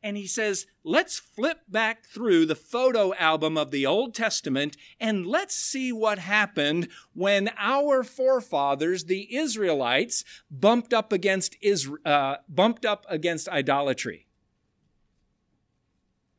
and 0.06 0.16
he 0.16 0.28
says, 0.28 0.66
let's 0.84 1.18
flip 1.18 1.62
back 1.68 2.06
through 2.06 2.46
the 2.46 2.54
photo 2.54 3.12
album 3.14 3.58
of 3.58 3.72
the 3.72 3.84
Old 3.84 4.14
Testament 4.14 4.76
and 5.00 5.26
let's 5.26 5.56
see 5.56 5.90
what 5.90 6.20
happened 6.20 6.86
when 7.12 7.50
our 7.58 8.04
forefathers, 8.04 9.06
the 9.06 9.34
Israelites, 9.34 10.22
bumped 10.48 10.94
up 10.94 11.12
against 11.12 11.60
Isra- 11.60 12.06
uh, 12.06 12.36
bumped 12.48 12.86
up 12.86 13.04
against 13.08 13.48
idolatry. 13.48 14.28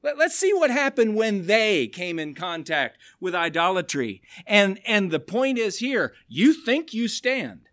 Let's 0.01 0.35
see 0.35 0.53
what 0.53 0.71
happened 0.71 1.17
when 1.17 1.47
they 1.47 1.87
came 1.87 2.19
in 2.19 2.35
contact 2.35 2.97
with 3.19 3.35
idolatry. 3.35 4.21
And, 4.45 4.79
and 4.87 5.11
the 5.11 5.19
point 5.19 5.57
is 5.57 5.79
here, 5.79 6.13
you 6.29 6.53
think 6.53 6.93
you 6.93 7.09
stand. 7.09 7.67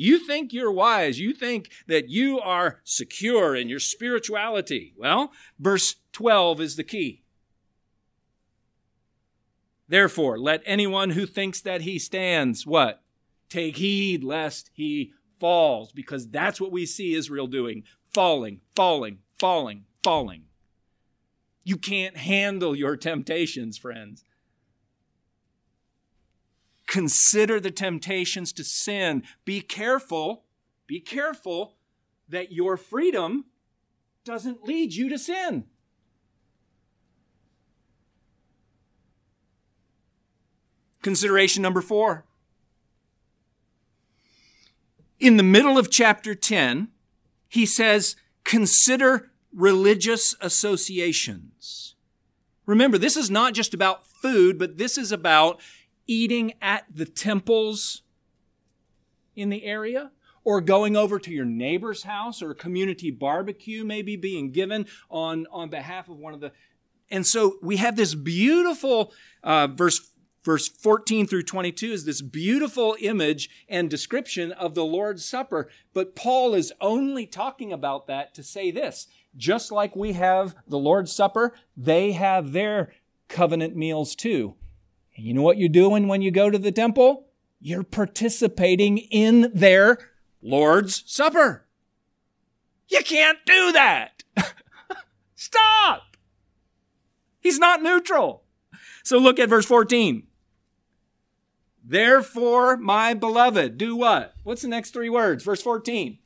You 0.00 0.18
think 0.18 0.54
you're 0.54 0.72
wise. 0.72 1.20
You 1.20 1.34
think 1.34 1.70
that 1.86 2.08
you 2.08 2.40
are 2.40 2.80
secure 2.84 3.54
in 3.54 3.68
your 3.68 3.80
spirituality. 3.80 4.94
Well, 4.96 5.30
verse 5.58 5.96
12 6.12 6.62
is 6.62 6.76
the 6.76 6.84
key. 6.84 7.22
Therefore, 9.88 10.38
let 10.38 10.62
anyone 10.64 11.10
who 11.10 11.26
thinks 11.26 11.60
that 11.60 11.82
he 11.82 11.98
stands, 11.98 12.64
what? 12.66 13.02
Take 13.50 13.76
heed 13.76 14.24
lest 14.24 14.70
he 14.72 15.12
falls, 15.38 15.92
because 15.92 16.30
that's 16.30 16.62
what 16.62 16.72
we 16.72 16.86
see 16.86 17.12
Israel 17.12 17.46
doing 17.46 17.84
falling, 18.14 18.62
falling, 18.74 19.18
falling, 19.38 19.84
falling. 20.02 20.44
You 21.62 21.76
can't 21.76 22.16
handle 22.16 22.74
your 22.74 22.96
temptations, 22.96 23.76
friends. 23.76 24.24
Consider 26.90 27.60
the 27.60 27.70
temptations 27.70 28.52
to 28.52 28.64
sin. 28.64 29.22
Be 29.44 29.60
careful, 29.60 30.42
be 30.88 30.98
careful 30.98 31.76
that 32.28 32.50
your 32.50 32.76
freedom 32.76 33.44
doesn't 34.24 34.64
lead 34.64 34.92
you 34.92 35.08
to 35.08 35.16
sin. 35.16 35.66
Consideration 41.00 41.62
number 41.62 41.80
four. 41.80 42.24
In 45.20 45.36
the 45.36 45.44
middle 45.44 45.78
of 45.78 45.92
chapter 45.92 46.34
10, 46.34 46.88
he 47.48 47.66
says, 47.66 48.16
Consider 48.42 49.30
religious 49.54 50.34
associations. 50.40 51.94
Remember, 52.66 52.98
this 52.98 53.16
is 53.16 53.30
not 53.30 53.54
just 53.54 53.74
about 53.74 54.08
food, 54.08 54.58
but 54.58 54.76
this 54.76 54.98
is 54.98 55.12
about 55.12 55.60
eating 56.10 56.52
at 56.60 56.84
the 56.92 57.06
temples 57.06 58.02
in 59.36 59.48
the 59.48 59.64
area 59.64 60.10
or 60.42 60.60
going 60.60 60.96
over 60.96 61.18
to 61.20 61.30
your 61.30 61.44
neighbor's 61.44 62.02
house 62.02 62.42
or 62.42 62.50
a 62.50 62.54
community 62.54 63.12
barbecue 63.12 63.84
maybe 63.84 64.16
being 64.16 64.50
given 64.50 64.86
on, 65.08 65.46
on 65.52 65.70
behalf 65.70 66.08
of 66.08 66.18
one 66.18 66.34
of 66.34 66.40
the 66.40 66.50
and 67.12 67.26
so 67.26 67.58
we 67.62 67.76
have 67.76 67.96
this 67.96 68.14
beautiful 68.14 69.12
uh, 69.42 69.66
verse 69.66 70.10
Verse 70.42 70.68
14 70.68 71.26
through 71.26 71.42
22 71.42 71.92
is 71.92 72.04
this 72.06 72.22
beautiful 72.22 72.96
image 72.98 73.50
and 73.68 73.90
description 73.90 74.52
of 74.52 74.74
the 74.74 74.86
Lord's 74.86 75.22
Supper. 75.22 75.68
But 75.92 76.16
Paul 76.16 76.54
is 76.54 76.72
only 76.80 77.26
talking 77.26 77.74
about 77.74 78.06
that 78.06 78.34
to 78.36 78.42
say 78.42 78.70
this. 78.70 79.06
Just 79.36 79.70
like 79.70 79.94
we 79.94 80.14
have 80.14 80.54
the 80.66 80.78
Lord's 80.78 81.12
Supper, 81.12 81.54
they 81.76 82.12
have 82.12 82.52
their 82.52 82.94
covenant 83.28 83.76
meals 83.76 84.14
too. 84.14 84.56
And 85.20 85.26
you 85.26 85.34
know 85.34 85.42
what 85.42 85.58
you're 85.58 85.68
doing 85.68 86.08
when 86.08 86.22
you 86.22 86.30
go 86.30 86.48
to 86.48 86.56
the 86.56 86.72
temple? 86.72 87.26
You're 87.60 87.82
participating 87.82 88.96
in 88.96 89.50
their 89.52 89.98
Lord's 90.40 91.02
Supper. 91.04 91.66
You 92.88 93.02
can't 93.02 93.36
do 93.44 93.72
that. 93.72 94.22
Stop. 95.34 96.16
He's 97.38 97.58
not 97.58 97.82
neutral. 97.82 98.44
So 99.04 99.18
look 99.18 99.38
at 99.38 99.50
verse 99.50 99.66
14. 99.66 100.26
Therefore, 101.84 102.78
my 102.78 103.12
beloved, 103.12 103.76
do 103.76 103.96
what? 103.96 104.32
What's 104.42 104.62
the 104.62 104.68
next 104.68 104.92
three 104.92 105.10
words? 105.10 105.44
Verse 105.44 105.60
14. 105.60 106.16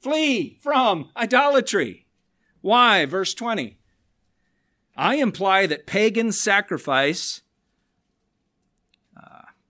Flee 0.00 0.58
from 0.60 1.10
idolatry. 1.16 2.08
Why? 2.62 3.06
Verse 3.06 3.32
20. 3.32 3.78
I 4.96 5.14
imply 5.14 5.66
that 5.66 5.86
pagan 5.86 6.32
sacrifice, 6.32 7.42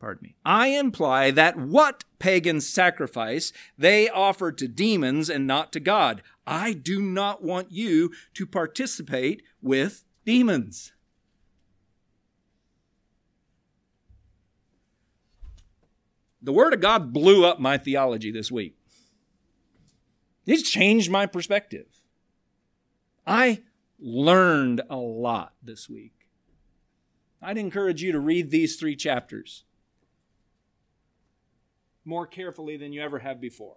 pardon 0.00 0.22
me, 0.22 0.34
I 0.44 0.68
imply 0.68 1.30
that 1.30 1.56
what 1.56 2.04
pagan 2.18 2.60
sacrifice 2.60 3.52
they 3.78 4.08
offered 4.08 4.58
to 4.58 4.68
demons 4.68 5.28
and 5.28 5.46
not 5.46 5.72
to 5.74 5.80
God. 5.80 6.22
I 6.46 6.72
do 6.72 7.00
not 7.00 7.44
want 7.44 7.70
you 7.70 8.10
to 8.34 8.46
participate 8.46 9.42
with 9.62 10.04
demons. 10.24 10.92
The 16.42 16.52
Word 16.52 16.72
of 16.72 16.80
God 16.80 17.12
blew 17.12 17.44
up 17.44 17.60
my 17.60 17.76
theology 17.76 18.30
this 18.32 18.50
week. 18.50 18.76
It's 20.46 20.68
changed 20.68 21.10
my 21.10 21.26
perspective. 21.26 21.86
I 23.26 23.62
learned 23.98 24.80
a 24.88 24.96
lot 24.96 25.52
this 25.62 25.88
week. 25.88 26.14
I'd 27.42 27.58
encourage 27.58 28.02
you 28.02 28.12
to 28.12 28.18
read 28.18 28.50
these 28.50 28.76
three 28.76 28.96
chapters 28.96 29.64
more 32.04 32.26
carefully 32.26 32.76
than 32.76 32.92
you 32.92 33.02
ever 33.02 33.20
have 33.20 33.40
before. 33.40 33.76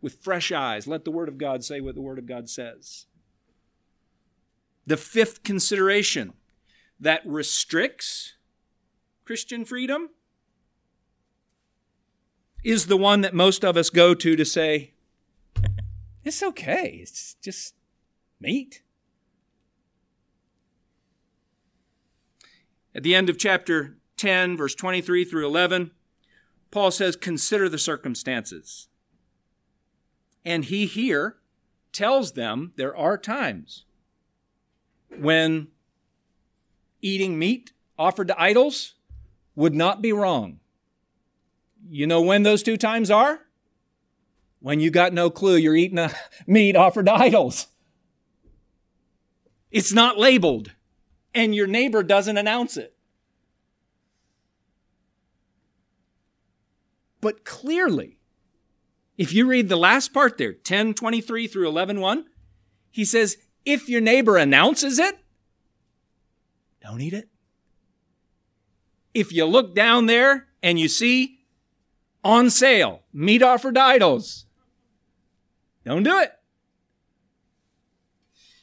With 0.00 0.22
fresh 0.22 0.50
eyes, 0.50 0.86
let 0.86 1.04
the 1.04 1.10
Word 1.10 1.28
of 1.28 1.38
God 1.38 1.64
say 1.64 1.80
what 1.80 1.94
the 1.94 2.00
Word 2.00 2.18
of 2.18 2.26
God 2.26 2.48
says. 2.48 3.06
The 4.86 4.96
fifth 4.96 5.42
consideration 5.42 6.32
that 6.98 7.22
restricts 7.26 8.34
Christian 9.24 9.64
freedom 9.64 10.10
is 12.64 12.86
the 12.86 12.96
one 12.96 13.20
that 13.20 13.34
most 13.34 13.64
of 13.64 13.76
us 13.76 13.90
go 13.90 14.14
to 14.14 14.36
to 14.36 14.44
say, 14.44 14.94
it's 16.24 16.42
okay, 16.42 16.98
it's 17.02 17.36
just 17.42 17.74
meat. 18.40 18.82
At 22.94 23.02
the 23.02 23.14
end 23.14 23.30
of 23.30 23.38
chapter 23.38 23.96
10, 24.16 24.56
verse 24.56 24.74
23 24.74 25.24
through 25.24 25.46
11, 25.46 25.92
Paul 26.70 26.90
says, 26.90 27.16
Consider 27.16 27.68
the 27.68 27.78
circumstances. 27.78 28.88
And 30.44 30.64
he 30.64 30.86
here 30.86 31.36
tells 31.92 32.32
them 32.32 32.72
there 32.76 32.96
are 32.96 33.18
times 33.18 33.84
when 35.18 35.68
eating 37.02 37.38
meat 37.38 37.72
offered 37.98 38.28
to 38.28 38.40
idols 38.40 38.94
would 39.54 39.74
not 39.74 40.00
be 40.00 40.12
wrong. 40.12 40.60
You 41.88 42.06
know 42.06 42.20
when 42.20 42.42
those 42.42 42.62
two 42.62 42.76
times 42.76 43.10
are? 43.10 43.40
When 44.60 44.80
you 44.80 44.90
got 44.90 45.12
no 45.12 45.30
clue 45.30 45.56
you're 45.56 45.76
eating 45.76 45.98
a 45.98 46.14
meat 46.46 46.76
offered 46.76 47.06
to 47.06 47.14
idols. 47.14 47.66
It's 49.70 49.92
not 49.92 50.18
labeled, 50.18 50.72
and 51.34 51.54
your 51.54 51.66
neighbor 51.66 52.02
doesn't 52.02 52.36
announce 52.36 52.76
it. 52.76 52.96
But 57.20 57.44
clearly, 57.44 58.18
if 59.18 59.32
you 59.32 59.46
read 59.46 59.68
the 59.68 59.76
last 59.76 60.12
part 60.14 60.38
there, 60.38 60.52
1023 60.52 61.46
through 61.46 61.68
11 61.68 62.24
he 62.90 63.04
says, 63.04 63.36
if 63.64 63.88
your 63.88 64.00
neighbor 64.00 64.36
announces 64.36 64.98
it, 64.98 65.18
don't 66.82 67.00
eat 67.00 67.12
it. 67.12 67.28
If 69.12 69.32
you 69.32 69.44
look 69.44 69.74
down 69.74 70.06
there 70.06 70.46
and 70.62 70.78
you 70.78 70.88
see 70.88 71.40
on 72.24 72.50
sale, 72.50 73.02
meat 73.12 73.42
offered 73.42 73.76
idols. 73.76 74.46
Don't 75.84 76.02
do 76.02 76.18
it. 76.18 76.32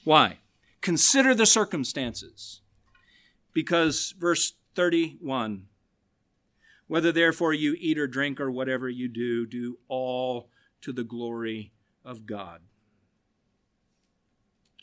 Why? 0.04 0.38
Consider 0.82 1.36
the 1.36 1.46
circumstances. 1.46 2.62
Because 3.54 4.14
verse 4.18 4.54
31 4.76 5.68
whether 6.88 7.12
therefore 7.12 7.54
you 7.54 7.76
eat 7.78 7.98
or 7.98 8.08
drink 8.08 8.40
or 8.40 8.50
whatever 8.50 8.90
you 8.90 9.08
do, 9.08 9.46
do 9.46 9.78
all 9.88 10.50
to 10.82 10.92
the 10.92 11.04
glory 11.04 11.72
of 12.04 12.26
God. 12.26 12.62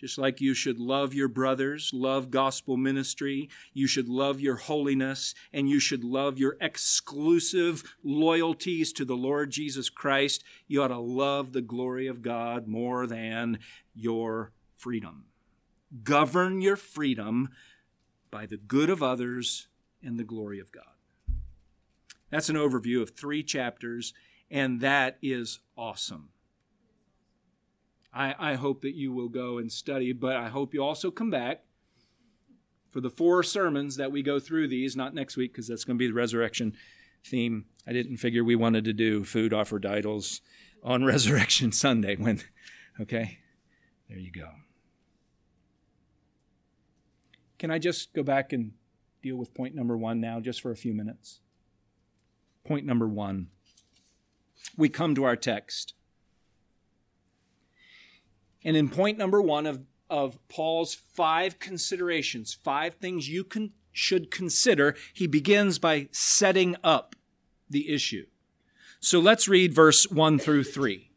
Just 0.05 0.19
like 0.19 0.41
you 0.41 0.53
should 0.53 0.79
love 0.79 1.15
your 1.15 1.29
brothers, 1.29 1.91
love 1.95 2.31
gospel 2.31 2.77
ministry, 2.77 3.49
you 3.73 3.87
should 3.87 4.09
love 4.09 4.39
your 4.39 4.57
holiness, 4.57 5.35
and 5.51 5.69
you 5.69 5.81
should 5.81 6.05
love 6.05 6.39
your 6.39 6.57
exclusive 6.61 7.83
loyalties 8.03 8.93
to 8.93 9.07
the 9.07 9.17
Lord 9.17 9.51
Jesus 9.51 9.89
Christ, 9.89 10.45
you 10.67 10.83
ought 10.83 10.89
to 10.89 10.99
love 10.99 11.53
the 11.53 11.63
glory 11.63 12.07
of 12.07 12.21
God 12.21 12.67
more 12.67 13.07
than 13.07 13.61
your 13.95 14.53
freedom. 14.77 15.27
Govern 16.03 16.61
your 16.61 16.77
freedom 16.77 17.49
by 18.31 18.45
the 18.45 18.59
good 18.59 18.91
of 18.91 19.03
others 19.03 19.69
and 20.03 20.19
the 20.19 20.25
glory 20.25 20.59
of 20.59 20.73
God. 20.73 20.94
That's 22.35 22.49
an 22.49 22.57
overview 22.57 23.01
of 23.01 23.11
three 23.11 23.45
chapters, 23.45 24.13
and 24.51 24.81
that 24.81 25.19
is 25.23 25.61
awesome. 25.79 26.31
I, 28.13 28.35
I 28.37 28.55
hope 28.55 28.83
that 28.83 28.97
you 28.97 29.13
will 29.13 29.29
go 29.29 29.59
and 29.59 29.71
study, 29.71 30.13
but 30.13 30.35
I 30.35 30.49
hope 30.49 30.75
you 30.75 30.83
also 30.83 31.13
come 31.13 31.31
back 31.31 31.63
for 32.91 33.01
the 33.01 33.09
four 33.09 33.45
sermons 33.45 33.95
that 33.99 34.11
we 34.11 34.21
go 34.21 34.41
through 34.41 34.67
these, 34.67 34.97
not 34.97 35.15
next 35.15 35.37
week 35.37 35.53
because 35.53 35.69
that's 35.69 35.85
going 35.85 35.97
to 35.97 36.03
be 36.03 36.09
the 36.09 36.13
resurrection 36.13 36.75
theme. 37.25 37.67
I 37.87 37.93
didn't 37.93 38.17
figure 38.17 38.43
we 38.43 38.57
wanted 38.57 38.85
to 38.87 38.93
do 38.93 39.23
food 39.23 39.55
offered 39.55 39.87
idols 39.87 40.41
on 40.83 41.05
Resurrection 41.05 41.71
Sunday 41.71 42.17
when, 42.17 42.41
okay, 43.01 43.39
there 44.09 44.19
you 44.19 44.33
go. 44.33 44.49
Can 47.61 47.71
I 47.71 47.79
just 47.79 48.13
go 48.13 48.25
back 48.25 48.53
and 48.53 48.73
deal 49.23 49.37
with 49.37 49.55
point 49.55 49.77
number 49.77 49.97
one 49.97 50.21
now, 50.21 50.41
just 50.41 50.61
for 50.61 50.73
a 50.73 50.77
few 50.77 50.95
minutes? 50.95 51.39
Point 52.65 52.87
number 52.87 53.07
one. 53.07 53.49
We 54.77 54.89
come 54.89 55.15
to 55.15 55.25
our 55.25 55.37
text. 55.37 55.95
And 58.65 58.77
in 58.77 58.89
point 58.89 59.19
number 59.19 59.43
one 59.43 59.67
of, 59.67 59.83
of 60.09 60.39
Paul's 60.49 60.95
five 60.95 61.59
considerations, 61.59 62.55
five 62.55 62.95
things 62.95 63.29
you 63.29 63.45
can, 63.45 63.73
should 63.93 64.31
consider, 64.31 64.97
he 65.13 65.27
begins 65.27 65.79
by 65.79 66.09
setting 66.11 66.77
up 66.83 67.15
the 67.69 67.93
issue. 67.93 68.27
So 69.01 69.21
let's 69.21 69.47
read 69.47 69.75
verse 69.75 70.11
1 70.11 70.39
through 70.39 70.65
3. 70.65 71.11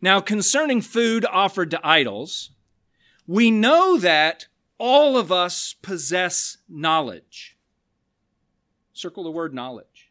Now, 0.00 0.20
concerning 0.20 0.80
food 0.80 1.26
offered 1.26 1.70
to 1.72 1.86
idols, 1.86 2.50
we 3.26 3.50
know 3.50 3.98
that 3.98 4.46
all 4.78 5.18
of 5.18 5.30
us 5.32 5.74
possess 5.82 6.58
knowledge. 6.68 7.55
Circle 8.96 9.24
the 9.24 9.30
word 9.30 9.52
knowledge. 9.52 10.10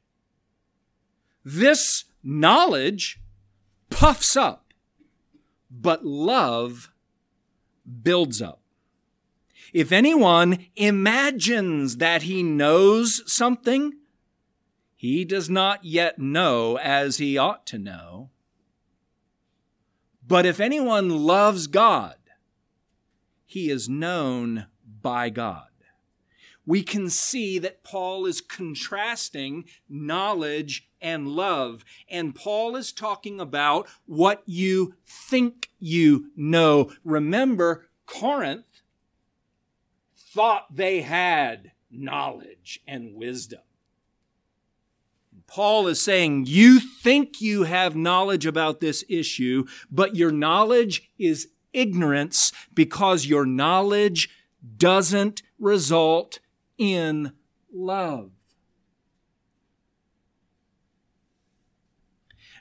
This 1.43 2.05
knowledge 2.21 3.19
puffs 3.89 4.37
up, 4.37 4.75
but 5.71 6.05
love 6.05 6.91
builds 8.03 8.43
up. 8.43 8.61
If 9.73 9.91
anyone 9.91 10.67
imagines 10.75 11.97
that 11.97 12.21
he 12.21 12.43
knows 12.43 13.23
something, 13.25 13.93
he 14.95 15.25
does 15.25 15.49
not 15.49 15.83
yet 15.83 16.19
know 16.19 16.77
as 16.77 17.17
he 17.17 17.39
ought 17.39 17.65
to 17.65 17.79
know. 17.79 18.29
But 20.25 20.45
if 20.45 20.59
anyone 20.59 21.09
loves 21.09 21.65
God, 21.65 22.17
he 23.47 23.71
is 23.71 23.89
known 23.89 24.67
by 25.01 25.31
God 25.31 25.69
we 26.65 26.83
can 26.83 27.09
see 27.09 27.59
that 27.59 27.83
Paul 27.83 28.25
is 28.25 28.41
contrasting 28.41 29.65
knowledge 29.87 30.87
and 31.01 31.27
love. 31.27 31.85
And 32.09 32.33
Paul 32.33 32.75
is 32.75 32.91
talking 32.91 33.39
about 33.39 33.87
what 34.05 34.41
you 34.45 34.95
think 35.05 35.69
you 35.79 36.31
know. 36.35 36.91
Remember, 37.03 37.85
Corinth 38.05 38.81
thought 40.15 40.75
they 40.75 41.01
had 41.01 41.71
knowledge 41.91 42.81
and 42.87 43.15
wisdom. 43.15 43.61
Paul 45.47 45.87
is 45.87 46.01
saying, 46.01 46.45
You 46.47 46.79
think 46.79 47.39
you 47.39 47.63
have 47.63 47.95
knowledge 47.95 48.45
about 48.45 48.79
this 48.79 49.03
issue, 49.07 49.65
but 49.91 50.15
your 50.15 50.31
knowledge 50.31 51.11
is 51.19 51.49
ignorance 51.71 52.51
because 52.73 53.25
your 53.25 53.45
knowledge 53.45 54.29
doesn't 54.77 55.43
result 55.59 56.39
in 56.77 57.33
love. 57.73 58.31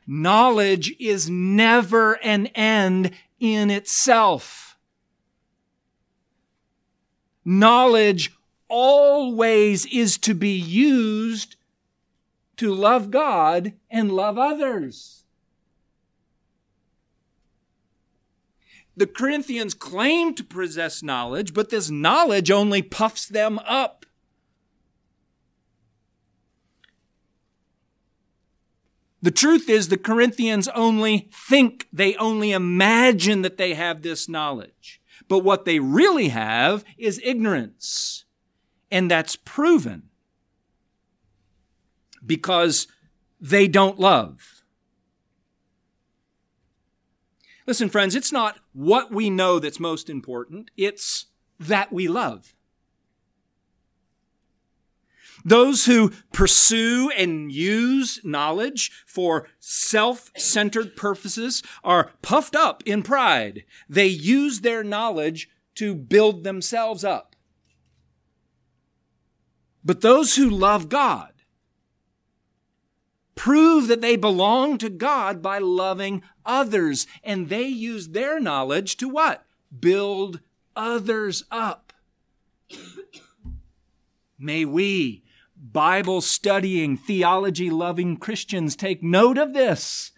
Knowledge 0.07 0.95
is 1.01 1.31
never 1.31 2.15
an 2.23 2.47
end 2.49 3.13
in 3.41 3.71
itself. 3.71 4.77
Knowledge 7.45 8.33
always 8.69 9.87
is 9.87 10.19
to 10.19 10.35
be 10.35 10.57
used 10.57 11.57
to 12.57 12.73
love 12.73 13.11
God 13.11 13.73
and 13.91 14.13
love 14.13 14.39
others. 14.39 15.24
The 18.97 19.07
Corinthians 19.07 19.75
claim 19.75 20.35
to 20.35 20.45
possess 20.45 21.03
knowledge, 21.03 21.53
but 21.53 21.71
this 21.71 21.91
knowledge 21.91 22.51
only 22.51 22.83
puffs 22.83 23.27
them 23.27 23.59
up. 23.61 24.07
The 29.21 29.31
truth 29.31 29.71
is, 29.71 29.89
the 29.89 29.97
Corinthians 29.97 30.69
only 30.69 31.31
think, 31.33 31.89
they 31.91 32.15
only 32.17 32.53
imagine 32.53 33.41
that 33.41 33.57
they 33.57 33.73
have 33.73 34.03
this 34.03 34.29
knowledge. 34.29 35.01
But 35.29 35.39
what 35.39 35.65
they 35.65 35.79
really 35.79 36.29
have 36.29 36.85
is 36.99 37.21
ignorance. 37.25 38.27
And 38.91 39.11
that's 39.11 39.35
proven 39.35 40.11
because 42.25 42.87
they 43.41 43.67
don't 43.67 43.99
love. 43.99 44.54
Listen, 47.67 47.89
friends, 47.89 48.15
it's 48.15 48.33
not 48.33 48.59
what 48.73 49.11
we 49.11 49.31
know 49.31 49.59
that's 49.59 49.81
most 49.81 50.11
important, 50.11 50.71
it's 50.77 51.27
that 51.59 51.93
we 51.93 52.09
love. 52.09 52.55
Those 55.45 55.85
who 55.85 56.11
pursue 56.33 57.11
and 57.17 57.53
use 57.53 58.19
knowledge 58.25 58.91
for 59.07 59.47
self-centered 59.59 60.97
purposes 60.97 61.63
are 61.83 62.13
puffed 62.23 62.57
up 62.57 62.83
in 62.87 63.03
pride. 63.03 63.65
They 63.89 64.07
use 64.07 64.61
their 64.61 64.83
knowledge 64.83 65.51
to 65.75 65.95
build 65.95 66.45
themselves 66.45 67.05
up. 67.05 67.37
But 69.85 70.01
those 70.01 70.37
who 70.37 70.49
love 70.49 70.89
God 70.89 71.34
prove 73.35 73.89
that 73.89 74.01
they 74.01 74.17
belong 74.17 74.79
to 74.79 74.91
God 74.91 75.43
by 75.43 75.59
loving 75.59 76.23
others. 76.45 77.07
And 77.23 77.49
they 77.49 77.67
use 77.67 78.09
their 78.09 78.41
knowledge 78.41 78.97
to 78.99 79.09
what? 79.09 79.45
Build 79.79 80.41
others 80.77 81.45
up. 81.51 81.93
May 84.39 84.65
we, 84.65 85.23
Bible 85.57 86.21
studying, 86.21 86.97
theology 86.97 87.71
loving 87.71 88.17
Christians, 88.17 88.77
take 88.77 89.03
note 89.03 89.39
of 89.39 89.53
this 89.53 90.13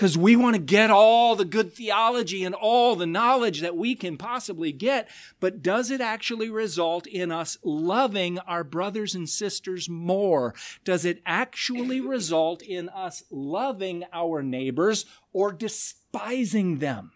because 0.00 0.16
we 0.16 0.34
want 0.34 0.56
to 0.56 0.62
get 0.62 0.90
all 0.90 1.36
the 1.36 1.44
good 1.44 1.74
theology 1.74 2.42
and 2.42 2.54
all 2.54 2.96
the 2.96 3.04
knowledge 3.04 3.60
that 3.60 3.76
we 3.76 3.94
can 3.94 4.16
possibly 4.16 4.72
get. 4.72 5.06
But 5.40 5.62
does 5.62 5.90
it 5.90 6.00
actually 6.00 6.48
result 6.48 7.06
in 7.06 7.30
us 7.30 7.58
loving 7.62 8.38
our 8.38 8.64
brothers 8.64 9.14
and 9.14 9.28
sisters 9.28 9.90
more? 9.90 10.54
Does 10.84 11.04
it 11.04 11.20
actually 11.26 12.00
result 12.00 12.62
in 12.62 12.88
us 12.88 13.24
loving 13.30 14.04
our 14.10 14.42
neighbors 14.42 15.04
or 15.34 15.52
despising 15.52 16.78
them? 16.78 17.12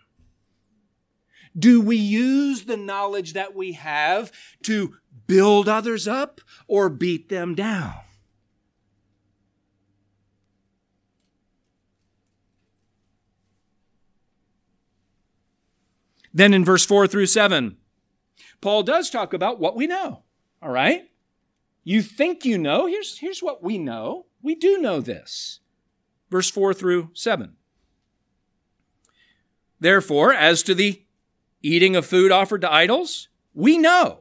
Do 1.59 1.81
we 1.81 1.97
use 1.97 2.65
the 2.65 2.77
knowledge 2.77 3.33
that 3.33 3.55
we 3.55 3.73
have 3.73 4.31
to 4.65 4.97
build 5.27 5.71
others 5.71 6.07
up 6.07 6.43
or 6.69 6.91
beat 6.91 7.31
them 7.31 7.55
down? 7.55 7.95
Then 16.35 16.53
in 16.53 16.65
verse 16.65 16.85
4 16.85 17.07
through 17.07 17.27
7, 17.27 17.77
Paul 18.61 18.83
does 18.83 19.09
talk 19.09 19.33
about 19.33 19.61
what 19.61 19.77
we 19.77 19.87
know. 19.87 20.25
All 20.61 20.71
right? 20.71 21.09
You 21.85 22.03
think 22.03 22.45
you 22.45 22.59
know. 22.59 22.87
Here's, 22.87 23.19
here's 23.19 23.43
what 23.43 23.63
we 23.63 23.79
know. 23.79 24.27
We 24.43 24.57
do 24.57 24.79
know 24.79 25.01
this. 25.01 25.61
Verse 26.31 26.51
4 26.51 26.75
through 26.75 27.11
7. 27.15 27.55
Therefore, 29.79 30.33
as 30.33 30.63
to 30.65 30.75
the 30.75 31.03
eating 31.63 31.95
of 31.95 32.07
food 32.07 32.33
offered 32.33 32.63
to 32.63 32.73
idols, 32.73 33.29
we 33.55 33.79
know 33.79 34.21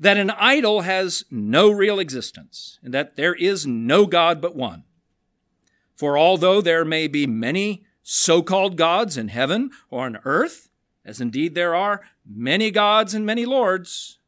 that 0.00 0.16
an 0.16 0.30
idol 0.30 0.82
has 0.82 1.24
no 1.30 1.70
real 1.70 1.98
existence 1.98 2.78
and 2.82 2.92
that 2.94 3.16
there 3.16 3.34
is 3.34 3.66
no 3.66 4.06
God 4.06 4.40
but 4.40 4.56
one. 4.56 4.84
For 5.94 6.16
although 6.16 6.60
there 6.60 6.84
may 6.84 7.08
be 7.08 7.26
many 7.26 7.84
so 8.02 8.42
called 8.42 8.76
gods 8.76 9.16
in 9.16 9.28
heaven 9.28 9.70
or 9.90 10.06
on 10.06 10.18
earth, 10.24 10.67
as 11.08 11.22
indeed 11.22 11.54
there 11.54 11.74
are 11.74 12.02
many 12.28 12.70
gods 12.70 13.14
and 13.14 13.24
many 13.24 13.46
lords, 13.46 14.18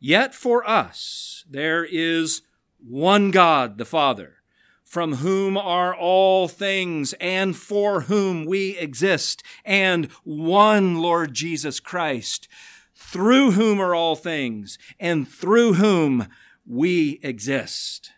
yet 0.00 0.34
for 0.34 0.68
us 0.68 1.44
there 1.50 1.84
is 1.84 2.40
one 2.78 3.30
God, 3.30 3.76
the 3.76 3.84
Father, 3.84 4.36
from 4.82 5.16
whom 5.16 5.58
are 5.58 5.94
all 5.94 6.48
things 6.48 7.12
and 7.20 7.54
for 7.54 8.02
whom 8.02 8.46
we 8.46 8.78
exist, 8.78 9.42
and 9.66 10.06
one 10.24 10.96
Lord 10.96 11.34
Jesus 11.34 11.78
Christ, 11.78 12.48
through 12.94 13.50
whom 13.50 13.78
are 13.78 13.94
all 13.94 14.16
things 14.16 14.78
and 14.98 15.28
through 15.28 15.74
whom 15.74 16.28
we 16.66 17.20
exist. 17.22 18.12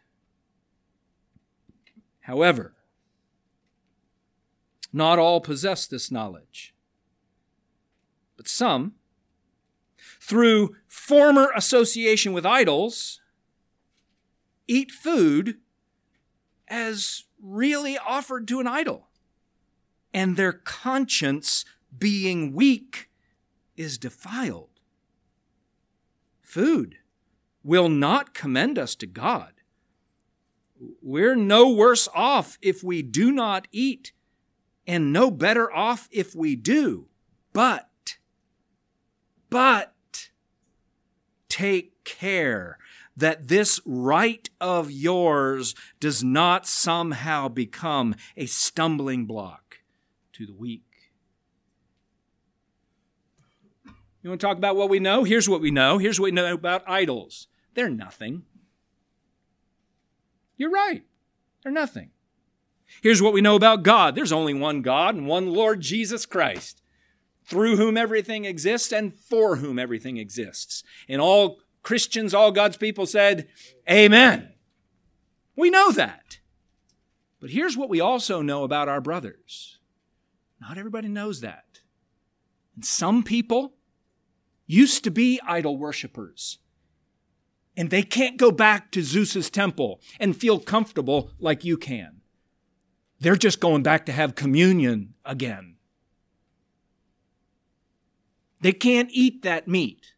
However, 2.20 2.76
not 4.92 5.18
all 5.18 5.40
possess 5.40 5.88
this 5.88 6.12
knowledge. 6.12 6.69
But 8.40 8.48
some, 8.48 8.94
through 10.18 10.74
former 10.88 11.52
association 11.54 12.32
with 12.32 12.46
idols, 12.46 13.20
eat 14.66 14.90
food 14.90 15.58
as 16.66 17.24
really 17.38 17.98
offered 17.98 18.48
to 18.48 18.58
an 18.58 18.66
idol. 18.66 19.08
And 20.14 20.38
their 20.38 20.54
conscience, 20.54 21.66
being 21.98 22.54
weak, 22.54 23.10
is 23.76 23.98
defiled. 23.98 24.80
Food 26.40 26.96
will 27.62 27.90
not 27.90 28.32
commend 28.32 28.78
us 28.78 28.94
to 28.94 29.06
God. 29.06 29.52
We're 31.02 31.36
no 31.36 31.70
worse 31.70 32.08
off 32.14 32.56
if 32.62 32.82
we 32.82 33.02
do 33.02 33.32
not 33.32 33.68
eat, 33.70 34.12
and 34.86 35.12
no 35.12 35.30
better 35.30 35.70
off 35.70 36.08
if 36.10 36.34
we 36.34 36.56
do. 36.56 37.08
But 37.52 37.89
but 39.50 40.30
take 41.48 42.04
care 42.04 42.78
that 43.16 43.48
this 43.48 43.80
right 43.84 44.48
of 44.60 44.90
yours 44.90 45.74
does 45.98 46.24
not 46.24 46.66
somehow 46.66 47.48
become 47.48 48.14
a 48.36 48.46
stumbling 48.46 49.26
block 49.26 49.80
to 50.32 50.46
the 50.46 50.54
weak. 50.54 50.84
You 54.22 54.30
want 54.30 54.40
to 54.40 54.46
talk 54.46 54.56
about 54.58 54.76
what 54.76 54.90
we 54.90 54.98
know? 54.98 55.24
Here's 55.24 55.48
what 55.48 55.60
we 55.60 55.70
know. 55.70 55.98
Here's 55.98 56.20
what 56.20 56.26
we 56.26 56.30
know 56.30 56.52
about 56.54 56.88
idols 56.88 57.48
they're 57.74 57.90
nothing. 57.90 58.42
You're 60.56 60.70
right, 60.70 61.04
they're 61.62 61.72
nothing. 61.72 62.10
Here's 63.02 63.22
what 63.22 63.32
we 63.32 63.40
know 63.40 63.56
about 63.56 63.82
God 63.82 64.14
there's 64.14 64.32
only 64.32 64.54
one 64.54 64.82
God 64.82 65.14
and 65.14 65.26
one 65.26 65.52
Lord 65.52 65.80
Jesus 65.80 66.26
Christ 66.26 66.79
through 67.44 67.76
whom 67.76 67.96
everything 67.96 68.44
exists 68.44 68.92
and 68.92 69.12
for 69.12 69.56
whom 69.56 69.78
everything 69.78 70.16
exists. 70.16 70.82
And 71.08 71.20
all 71.20 71.60
Christians, 71.82 72.34
all 72.34 72.52
God's 72.52 72.76
people 72.76 73.06
said, 73.06 73.48
Amen. 73.90 74.52
We 75.56 75.70
know 75.70 75.90
that. 75.92 76.38
But 77.40 77.50
here's 77.50 77.76
what 77.76 77.88
we 77.88 78.00
also 78.00 78.42
know 78.42 78.64
about 78.64 78.88
our 78.88 79.00
brothers. 79.00 79.78
Not 80.60 80.78
everybody 80.78 81.08
knows 81.08 81.40
that. 81.40 81.80
And 82.74 82.84
some 82.84 83.22
people 83.22 83.74
used 84.66 85.04
to 85.04 85.10
be 85.10 85.40
idol 85.46 85.76
worshippers. 85.78 86.58
And 87.76 87.90
they 87.90 88.02
can't 88.02 88.36
go 88.36 88.50
back 88.50 88.92
to 88.92 89.02
Zeus's 89.02 89.48
temple 89.48 90.00
and 90.18 90.36
feel 90.36 90.58
comfortable 90.60 91.30
like 91.38 91.64
you 91.64 91.76
can. 91.76 92.20
They're 93.18 93.36
just 93.36 93.60
going 93.60 93.82
back 93.82 94.06
to 94.06 94.12
have 94.12 94.34
communion 94.34 95.14
again. 95.24 95.76
They 98.60 98.72
can't 98.72 99.10
eat 99.12 99.42
that 99.42 99.68
meat. 99.68 100.12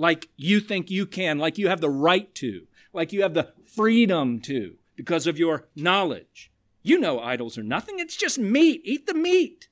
like 0.00 0.28
you 0.36 0.60
think 0.60 0.90
you 0.90 1.04
can, 1.06 1.38
like 1.38 1.58
you 1.58 1.68
have 1.68 1.80
the 1.80 1.90
right 1.90 2.32
to, 2.36 2.66
like 2.92 3.12
you 3.12 3.22
have 3.22 3.34
the 3.34 3.52
freedom 3.66 4.40
to 4.40 4.76
because 4.96 5.26
of 5.26 5.38
your 5.38 5.66
knowledge. 5.74 6.50
You 6.82 6.98
know 6.98 7.20
idols 7.20 7.58
are 7.58 7.64
nothing, 7.64 7.98
it's 7.98 8.16
just 8.16 8.38
meat. 8.38 8.80
Eat 8.84 9.06
the 9.06 9.14
meat. 9.14 9.68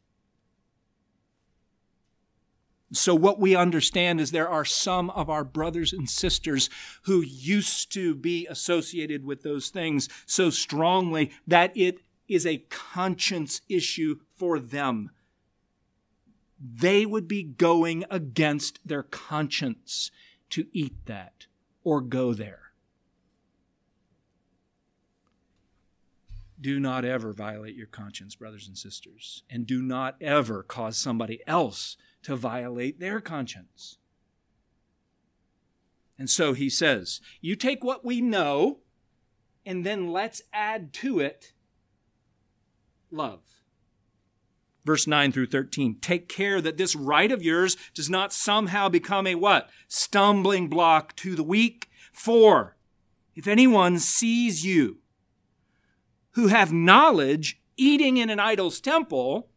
So, 2.92 3.14
what 3.14 3.40
we 3.40 3.56
understand 3.56 4.20
is 4.20 4.30
there 4.30 4.48
are 4.48 4.64
some 4.64 5.10
of 5.10 5.28
our 5.28 5.44
brothers 5.44 5.92
and 5.92 6.08
sisters 6.08 6.70
who 7.02 7.20
used 7.20 7.92
to 7.92 8.14
be 8.14 8.46
associated 8.48 9.24
with 9.24 9.42
those 9.42 9.70
things 9.70 10.08
so 10.24 10.50
strongly 10.50 11.32
that 11.46 11.76
it 11.76 12.00
is 12.28 12.46
a 12.46 12.64
conscience 12.68 13.60
issue 13.68 14.20
for 14.36 14.58
them. 14.58 15.10
They 16.58 17.04
would 17.04 17.28
be 17.28 17.42
going 17.42 18.04
against 18.10 18.80
their 18.84 19.02
conscience 19.02 20.10
to 20.50 20.66
eat 20.72 21.06
that 21.06 21.46
or 21.84 22.00
go 22.00 22.32
there. 22.32 22.60
Do 26.58 26.80
not 26.80 27.04
ever 27.04 27.32
violate 27.32 27.74
your 27.74 27.86
conscience, 27.86 28.34
brothers 28.34 28.66
and 28.66 28.78
sisters, 28.78 29.42
and 29.50 29.66
do 29.66 29.82
not 29.82 30.16
ever 30.22 30.62
cause 30.62 30.96
somebody 30.96 31.40
else 31.46 31.96
to 32.22 32.34
violate 32.34 32.98
their 32.98 33.20
conscience. 33.20 33.98
And 36.18 36.30
so 36.30 36.54
he 36.54 36.70
says, 36.70 37.20
You 37.42 37.56
take 37.56 37.84
what 37.84 38.04
we 38.04 38.22
know, 38.22 38.78
and 39.66 39.84
then 39.84 40.10
let's 40.10 40.40
add 40.52 40.94
to 40.94 41.20
it 41.20 41.52
love. 43.10 43.55
Verse 44.86 45.06
9 45.06 45.32
through 45.32 45.46
13. 45.48 45.96
Take 46.00 46.28
care 46.28 46.62
that 46.62 46.78
this 46.78 46.96
right 46.96 47.30
of 47.30 47.42
yours 47.42 47.76
does 47.92 48.08
not 48.08 48.32
somehow 48.32 48.88
become 48.88 49.26
a 49.26 49.34
what? 49.34 49.68
Stumbling 49.88 50.68
block 50.68 51.14
to 51.16 51.34
the 51.34 51.42
weak. 51.42 51.90
For 52.12 52.76
if 53.34 53.46
anyone 53.46 53.98
sees 53.98 54.64
you 54.64 54.98
who 56.32 56.46
have 56.46 56.72
knowledge 56.72 57.60
eating 57.76 58.16
in 58.16 58.30
an 58.30 58.40
idol's 58.40 58.80
temple, 58.80 59.50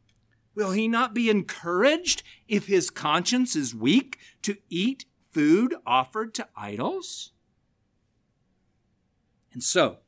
Will 0.59 0.71
he 0.71 0.89
not 0.89 1.13
be 1.13 1.29
encouraged 1.29 2.21
if 2.47 2.67
his 2.67 2.89
conscience 2.89 3.55
is 3.55 3.73
weak 3.73 4.17
to 4.41 4.57
eat 4.69 5.05
food 5.31 5.73
offered 5.85 6.33
to 6.33 6.49
idols? 6.53 7.31
And 9.53 9.63
so, 9.63 9.99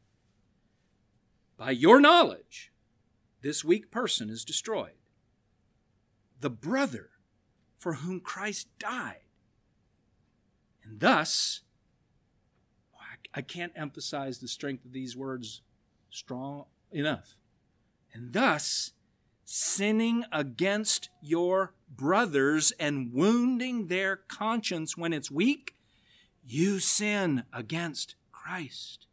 by 1.55 1.71
your 1.71 2.01
knowledge, 2.01 2.73
this 3.41 3.63
weak 3.63 3.91
person 3.91 4.29
is 4.29 4.43
destroyed. 4.43 5.00
The 6.41 6.49
brother 6.49 7.09
for 7.77 7.93
whom 7.93 8.19
Christ 8.19 8.67
died. 8.77 9.21
And 10.83 10.99
thus, 10.99 11.61
I 13.33 13.41
can't 13.41 13.71
emphasize 13.75 14.39
the 14.39 14.47
strength 14.47 14.85
of 14.85 14.91
these 14.91 15.15
words 15.15 15.61
strong 16.09 16.65
enough. 16.91 17.37
And 18.13 18.33
thus, 18.33 18.91
sinning 19.45 20.25
against 20.31 21.09
your 21.21 21.73
brothers 21.89 22.71
and 22.79 23.13
wounding 23.13 23.87
their 23.87 24.17
conscience 24.17 24.97
when 24.97 25.13
it's 25.13 25.31
weak, 25.31 25.75
you 26.45 26.79
sin 26.79 27.43
against 27.53 28.15
Christ. 28.31 29.07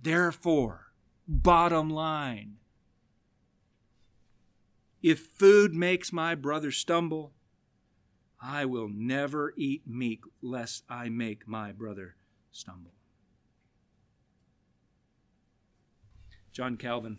Therefore, 0.00 0.92
bottom 1.26 1.90
line, 1.90 2.58
if 5.02 5.20
food 5.20 5.74
makes 5.74 6.12
my 6.12 6.34
brother 6.34 6.70
stumble, 6.70 7.32
I 8.40 8.64
will 8.64 8.88
never 8.88 9.52
eat 9.56 9.82
meat 9.86 10.20
lest 10.42 10.84
I 10.88 11.08
make 11.08 11.48
my 11.48 11.72
brother 11.72 12.16
stumble. 12.52 12.92
John 16.52 16.76
Calvin 16.76 17.18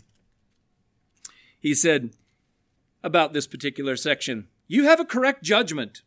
he 1.59 1.75
said 1.75 2.11
about 3.03 3.33
this 3.33 3.47
particular 3.47 3.95
section 3.97 4.47
You 4.67 4.85
have 4.85 4.99
a 4.99 5.05
correct 5.05 5.43
judgment 5.43 6.01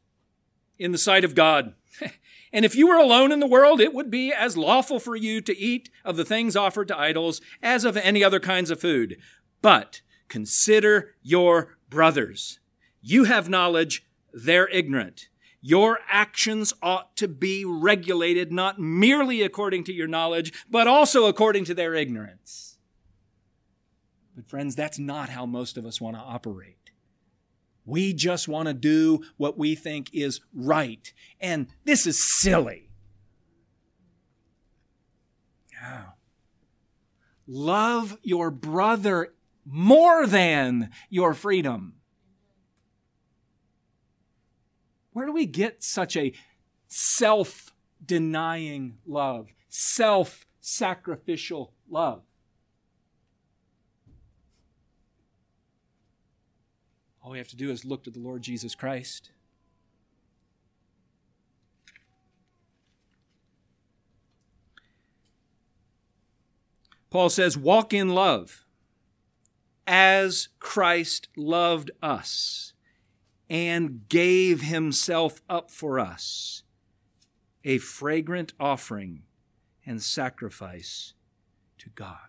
in 0.79 0.93
the 0.93 0.99
sight 0.99 1.25
of 1.25 1.35
God. 1.35 1.75
and 2.53 2.65
if 2.65 2.75
you 2.75 2.89
were 2.89 2.97
alone 2.97 3.31
in 3.31 3.41
the 3.41 3.47
world, 3.47 3.81
it 3.81 3.93
would 3.93 4.11
be 4.11 4.33
as 4.33 4.57
lawful 4.57 4.99
for 4.99 5.15
you 5.15 5.41
to 5.43 5.57
eat 5.57 5.91
of 6.05 6.17
the 6.17 6.25
things 6.25 6.57
offered 6.57 6.89
to 6.89 6.99
idols 6.99 7.41
as 7.63 7.85
of 7.85 7.97
any 7.99 8.25
other 8.25 8.41
kinds 8.41 8.71
of 8.71 8.81
food. 8.81 9.19
But 9.61 10.01
consider 10.33 11.15
your 11.23 11.77
brothers. 11.91 12.59
You 13.03 13.25
have 13.25 13.51
knowledge, 13.51 14.07
they're 14.33 14.69
ignorant. 14.69 15.29
Your 15.61 15.99
actions 16.09 16.73
ought 16.83 17.15
to 17.19 17.29
be 17.29 17.67
regulated 17.67 18.51
not 18.51 18.81
merely 18.81 19.43
according 19.43 19.85
to 19.85 19.93
your 19.93 20.09
knowledge, 20.09 20.65
but 20.71 20.89
also 20.89 21.27
according 21.27 21.67
to 21.67 21.75
their 21.75 21.95
ignorance. 21.95 22.79
But, 24.35 24.49
friends, 24.49 24.75
that's 24.75 24.99
not 24.99 25.29
how 25.29 25.45
most 25.45 25.77
of 25.77 25.85
us 25.85 26.01
want 26.01 26.17
to 26.17 26.23
operate. 26.23 26.93
We 27.85 28.15
just 28.15 28.49
want 28.49 28.69
to 28.69 28.75
do 28.75 29.23
what 29.37 29.59
we 29.59 29.75
think 29.75 30.09
is 30.15 30.41
right. 30.55 31.13
And 31.41 31.67
this 31.85 32.07
is 32.07 32.25
silly. 32.25 32.89
Yeah. 35.75 36.05
Love 37.47 38.17
your 38.23 38.51
brother 38.51 39.35
more 39.65 40.27
than 40.27 40.91
your 41.09 41.35
freedom. 41.35 41.95
Where 45.13 45.27
do 45.27 45.33
we 45.33 45.47
get 45.47 45.83
such 45.83 46.17
a 46.17 46.33
self 46.89 47.73
denying 48.05 48.99
love, 49.07 49.53
self 49.69 50.47
sacrificial 50.61 51.73
love? 51.89 52.23
All 57.23 57.31
we 57.31 57.39
have 57.39 57.49
to 57.49 57.57
do 57.57 57.71
is 57.71 57.85
look 57.85 58.03
to 58.05 58.11
the 58.11 58.19
Lord 58.19 58.43
Jesus 58.43 58.75
Christ. 58.75 59.31
Paul 67.11 67.29
says, 67.29 67.57
Walk 67.59 67.93
in 67.93 68.09
love 68.09 68.65
as 69.87 70.49
Christ 70.61 71.29
loved 71.37 71.91
us 72.03 72.73
and 73.49 74.09
gave 74.09 74.63
himself 74.63 75.43
up 75.49 75.71
for 75.71 75.99
us, 75.99 76.63
a 77.65 77.79
fragrant 77.79 78.53
offering 78.59 79.23
and 79.85 80.03
sacrifice 80.03 81.15
to 81.79 81.91
God. 81.91 82.29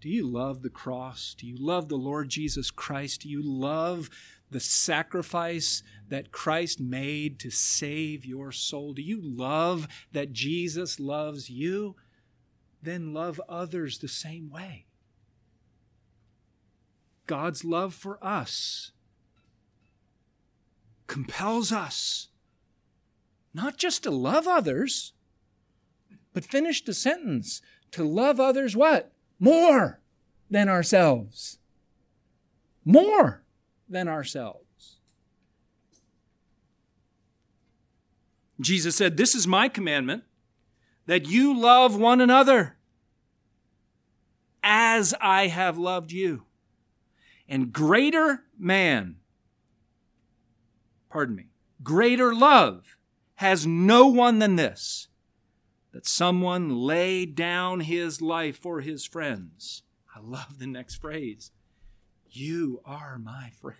Do 0.00 0.10
you 0.10 0.26
love 0.26 0.62
the 0.62 0.70
cross? 0.70 1.34
Do 1.36 1.46
you 1.46 1.56
love 1.58 1.88
the 1.88 1.96
Lord 1.96 2.28
Jesus 2.28 2.70
Christ? 2.70 3.22
Do 3.22 3.28
you 3.28 3.42
love 3.42 4.10
the 4.50 4.60
sacrifice 4.60 5.82
that 6.08 6.30
Christ 6.30 6.78
made 6.78 7.38
to 7.40 7.50
save 7.50 8.26
your 8.26 8.52
soul? 8.52 8.92
Do 8.92 9.02
you 9.02 9.18
love 9.22 9.88
that 10.12 10.32
Jesus 10.32 11.00
loves 11.00 11.48
you? 11.48 11.96
Then 12.84 13.14
love 13.14 13.40
others 13.48 13.98
the 13.98 14.08
same 14.08 14.50
way. 14.50 14.86
God's 17.26 17.64
love 17.64 17.94
for 17.94 18.22
us 18.22 18.92
compels 21.06 21.72
us 21.72 22.28
not 23.54 23.76
just 23.76 24.02
to 24.02 24.10
love 24.10 24.46
others, 24.46 25.12
but 26.32 26.44
finish 26.44 26.84
the 26.84 26.92
sentence 26.92 27.62
to 27.92 28.04
love 28.04 28.38
others 28.38 28.76
what? 28.76 29.12
more 29.38 30.00
than 30.50 30.68
ourselves. 30.68 31.58
More 32.84 33.42
than 33.88 34.08
ourselves. 34.08 34.98
Jesus 38.60 38.94
said, 38.96 39.16
This 39.16 39.34
is 39.34 39.46
my 39.46 39.68
commandment 39.68 40.24
that 41.06 41.26
you 41.26 41.58
love 41.58 41.96
one 41.96 42.20
another 42.20 42.76
as 44.62 45.14
I 45.20 45.48
have 45.48 45.76
loved 45.76 46.12
you. 46.12 46.44
And 47.48 47.72
greater 47.72 48.44
man, 48.58 49.16
pardon 51.10 51.36
me, 51.36 51.48
greater 51.82 52.34
love 52.34 52.96
has 53.36 53.66
no 53.66 54.06
one 54.06 54.38
than 54.38 54.56
this 54.56 55.08
that 55.92 56.06
someone 56.06 56.76
lay 56.76 57.24
down 57.24 57.80
his 57.80 58.20
life 58.20 58.56
for 58.56 58.80
his 58.80 59.04
friends. 59.04 59.82
I 60.14 60.20
love 60.20 60.58
the 60.58 60.66
next 60.66 60.96
phrase. 60.96 61.52
You 62.28 62.80
are 62.84 63.18
my 63.18 63.50
friend. 63.60 63.78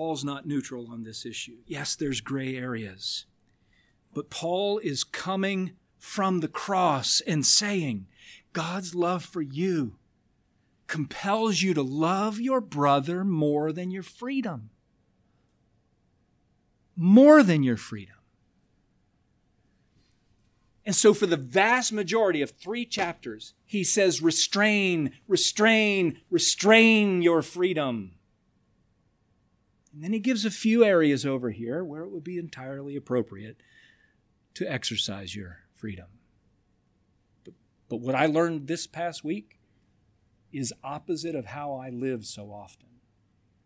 Paul's 0.00 0.24
not 0.24 0.46
neutral 0.46 0.88
on 0.90 1.02
this 1.02 1.26
issue. 1.26 1.58
Yes, 1.66 1.94
there's 1.94 2.22
gray 2.22 2.56
areas. 2.56 3.26
But 4.14 4.30
Paul 4.30 4.78
is 4.78 5.04
coming 5.04 5.72
from 5.98 6.40
the 6.40 6.48
cross 6.48 7.20
and 7.26 7.44
saying, 7.44 8.06
God's 8.54 8.94
love 8.94 9.22
for 9.22 9.42
you 9.42 9.98
compels 10.86 11.60
you 11.60 11.74
to 11.74 11.82
love 11.82 12.40
your 12.40 12.62
brother 12.62 13.24
more 13.24 13.72
than 13.72 13.90
your 13.90 14.02
freedom. 14.02 14.70
More 16.96 17.42
than 17.42 17.62
your 17.62 17.76
freedom. 17.76 18.16
And 20.86 20.96
so, 20.96 21.12
for 21.12 21.26
the 21.26 21.36
vast 21.36 21.92
majority 21.92 22.40
of 22.40 22.52
three 22.52 22.86
chapters, 22.86 23.52
he 23.66 23.84
says, 23.84 24.22
restrain, 24.22 25.12
restrain, 25.28 26.22
restrain 26.30 27.20
your 27.20 27.42
freedom. 27.42 28.12
And 29.92 30.04
then 30.04 30.12
he 30.12 30.20
gives 30.20 30.44
a 30.44 30.50
few 30.50 30.84
areas 30.84 31.26
over 31.26 31.50
here 31.50 31.84
where 31.84 32.02
it 32.02 32.10
would 32.10 32.24
be 32.24 32.38
entirely 32.38 32.96
appropriate 32.96 33.56
to 34.54 34.70
exercise 34.70 35.34
your 35.34 35.58
freedom. 35.74 36.06
But, 37.44 37.54
but 37.88 38.00
what 38.00 38.14
I 38.14 38.26
learned 38.26 38.66
this 38.66 38.86
past 38.86 39.24
week 39.24 39.58
is 40.52 40.72
opposite 40.82 41.34
of 41.34 41.46
how 41.46 41.74
I 41.74 41.90
live 41.90 42.24
so 42.24 42.52
often. 42.52 42.86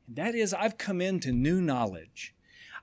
And 0.07 0.17
that 0.17 0.35
is, 0.35 0.53
I've 0.53 0.79
come 0.79 1.01
into 1.01 1.33
new 1.33 1.61
knowledge 1.61 2.34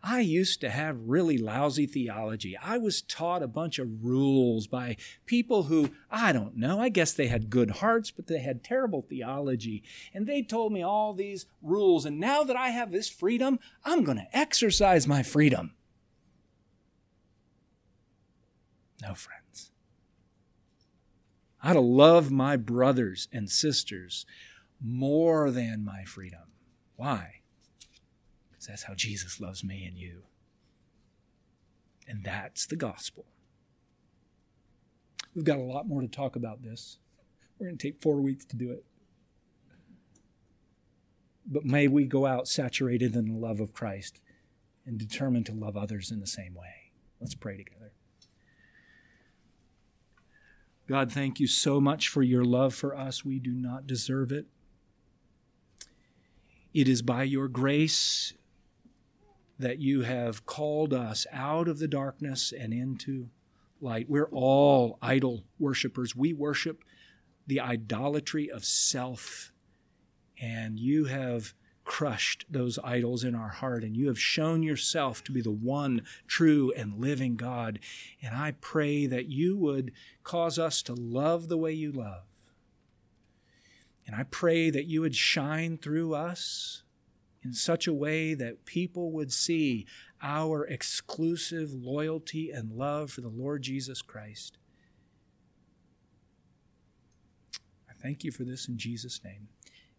I 0.04 0.22
used 0.22 0.62
to 0.62 0.70
have 0.70 0.98
really 1.08 1.38
lousy 1.38 1.86
theology. 1.86 2.58
I 2.58 2.78
was 2.80 3.04
taught 3.04 3.44
a 3.44 3.48
bunch 3.48 3.78
of 3.78 4.04
rules 4.04 4.66
by 4.66 4.98
people 5.26 5.64
who, 5.64 5.92
I 6.10 6.32
don't 6.32 6.58
know, 6.58 6.80
I 6.80 6.90
guess 6.90 7.14
they 7.14 7.28
had 7.28 7.52
good 7.52 7.72
hearts, 7.72 8.10
but 8.10 8.26
they 8.26 8.40
had 8.40 8.64
terrible 8.64 9.04
theology. 9.04 9.84
And 10.14 10.26
they 10.26 10.42
told 10.42 10.74
me 10.74 10.82
all 10.82 11.14
these 11.14 11.46
rules. 11.62 12.06
And 12.06 12.20
now 12.20 12.44
that 12.44 12.56
I 12.56 12.70
have 12.70 12.92
this 12.92 13.10
freedom, 13.10 13.60
I'm 13.86 14.04
going 14.04 14.18
to 14.18 14.38
exercise 14.38 15.08
my 15.08 15.22
freedom. 15.22 15.76
No, 19.04 19.14
friends. 19.14 19.72
I 21.62 21.72
ought 21.72 21.74
to 21.74 21.80
love 21.80 22.32
my 22.32 22.58
brothers 22.58 23.28
and 23.32 23.50
sisters 23.52 24.26
more 24.84 25.52
than 25.52 25.86
my 25.86 26.06
freedom. 26.06 26.50
Why? 26.96 27.41
That's 28.68 28.84
how 28.84 28.94
Jesus 28.94 29.40
loves 29.40 29.64
me 29.64 29.86
and 29.86 29.98
you. 29.98 30.24
And 32.08 32.24
that's 32.24 32.66
the 32.66 32.76
gospel. 32.76 33.26
We've 35.34 35.46
got 35.46 35.58
a 35.58 35.64
lot 35.64 35.88
more 35.88 36.02
to 36.02 36.08
talk 36.08 36.36
about 36.36 36.62
this. 36.62 36.98
We're 37.58 37.68
going 37.68 37.78
to 37.78 37.88
take 37.88 38.02
four 38.02 38.20
weeks 38.20 38.46
to 38.46 38.56
do 38.56 38.72
it. 38.72 38.84
But 41.46 41.66
may 41.66 41.88
we 41.88 42.06
go 42.06 42.26
out 42.26 42.48
saturated 42.48 43.16
in 43.16 43.26
the 43.26 43.40
love 43.40 43.60
of 43.60 43.74
Christ 43.74 44.20
and 44.86 44.98
determined 44.98 45.46
to 45.48 45.54
love 45.54 45.78
others 45.78 46.12
in 46.12 46.20
the 46.20 46.28
same 46.28 46.54
way. 46.54 46.92
Let's 47.20 47.36
pray 47.36 47.58
together. 47.58 47.94
God, 50.88 51.12
thank 51.12 51.40
you 51.40 51.48
so 51.48 51.80
much 51.80 52.10
for 52.10 52.22
your 52.22 52.44
love 52.44 52.74
for 52.74 52.96
us. 52.96 53.24
We 53.24 53.40
do 53.40 53.52
not 53.52 53.88
deserve 53.88 54.32
it. 54.32 54.48
It 56.74 56.88
is 56.88 57.02
by 57.02 57.24
your 57.24 57.48
grace 57.48 58.34
that 59.62 59.80
you 59.80 60.02
have 60.02 60.46
called 60.46 60.94
us 60.94 61.26
out 61.32 61.68
of 61.68 61.80
the 61.80 61.88
darkness 61.88 62.52
and 62.52 62.74
into 62.74 63.30
light. 63.80 64.10
We're 64.10 64.30
all 64.32 64.98
idol 65.02 65.44
worshippers. 65.60 66.16
We 66.16 66.34
worship 66.34 66.84
the 67.48 67.60
idolatry 67.60 68.50
of 68.50 68.66
self. 68.66 69.52
And 70.40 70.80
you 70.80 71.06
have 71.06 71.54
crushed 71.84 72.46
those 72.50 72.80
idols 72.84 73.24
in 73.24 73.36
our 73.36 73.50
heart, 73.50 73.84
and 73.84 73.98
you 73.98 74.08
have 74.08 74.20
shown 74.20 74.64
yourself 74.64 75.24
to 75.24 75.32
be 75.32 75.42
the 75.42 75.52
one 75.52 76.04
true 76.28 76.72
and 76.76 77.00
living 77.00 77.36
God. 77.36 77.80
And 78.22 78.36
I 78.36 78.54
pray 78.62 79.08
that 79.08 79.28
you 79.28 79.58
would 79.58 79.92
cause 80.24 80.58
us 80.58 80.82
to 80.84 80.94
love 80.94 81.48
the 81.48 81.58
way 81.58 81.74
you 81.74 81.92
love. 81.92 82.24
And 84.08 84.16
I 84.16 84.24
pray 84.24 84.70
that 84.70 84.86
you 84.86 85.02
would 85.02 85.16
shine 85.16 85.78
through 85.78 86.14
us 86.14 86.84
in 87.44 87.54
such 87.54 87.88
a 87.88 87.94
way 87.94 88.34
that 88.34 88.66
people 88.66 89.12
would 89.12 89.32
see 89.32 89.86
our 90.22 90.66
exclusive 90.66 91.74
loyalty 91.74 92.52
and 92.52 92.72
love 92.72 93.12
for 93.12 93.22
the 93.22 93.30
Lord 93.30 93.64
Jesus 93.64 94.02
Christ. 94.02 94.58
I 97.90 97.94
thank 98.02 98.24
you 98.24 98.32
for 98.32 98.44
this 98.44 98.68
in 98.68 98.78
Jesus' 98.78 99.22
name. 99.24 99.48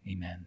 Amen. 0.07 0.45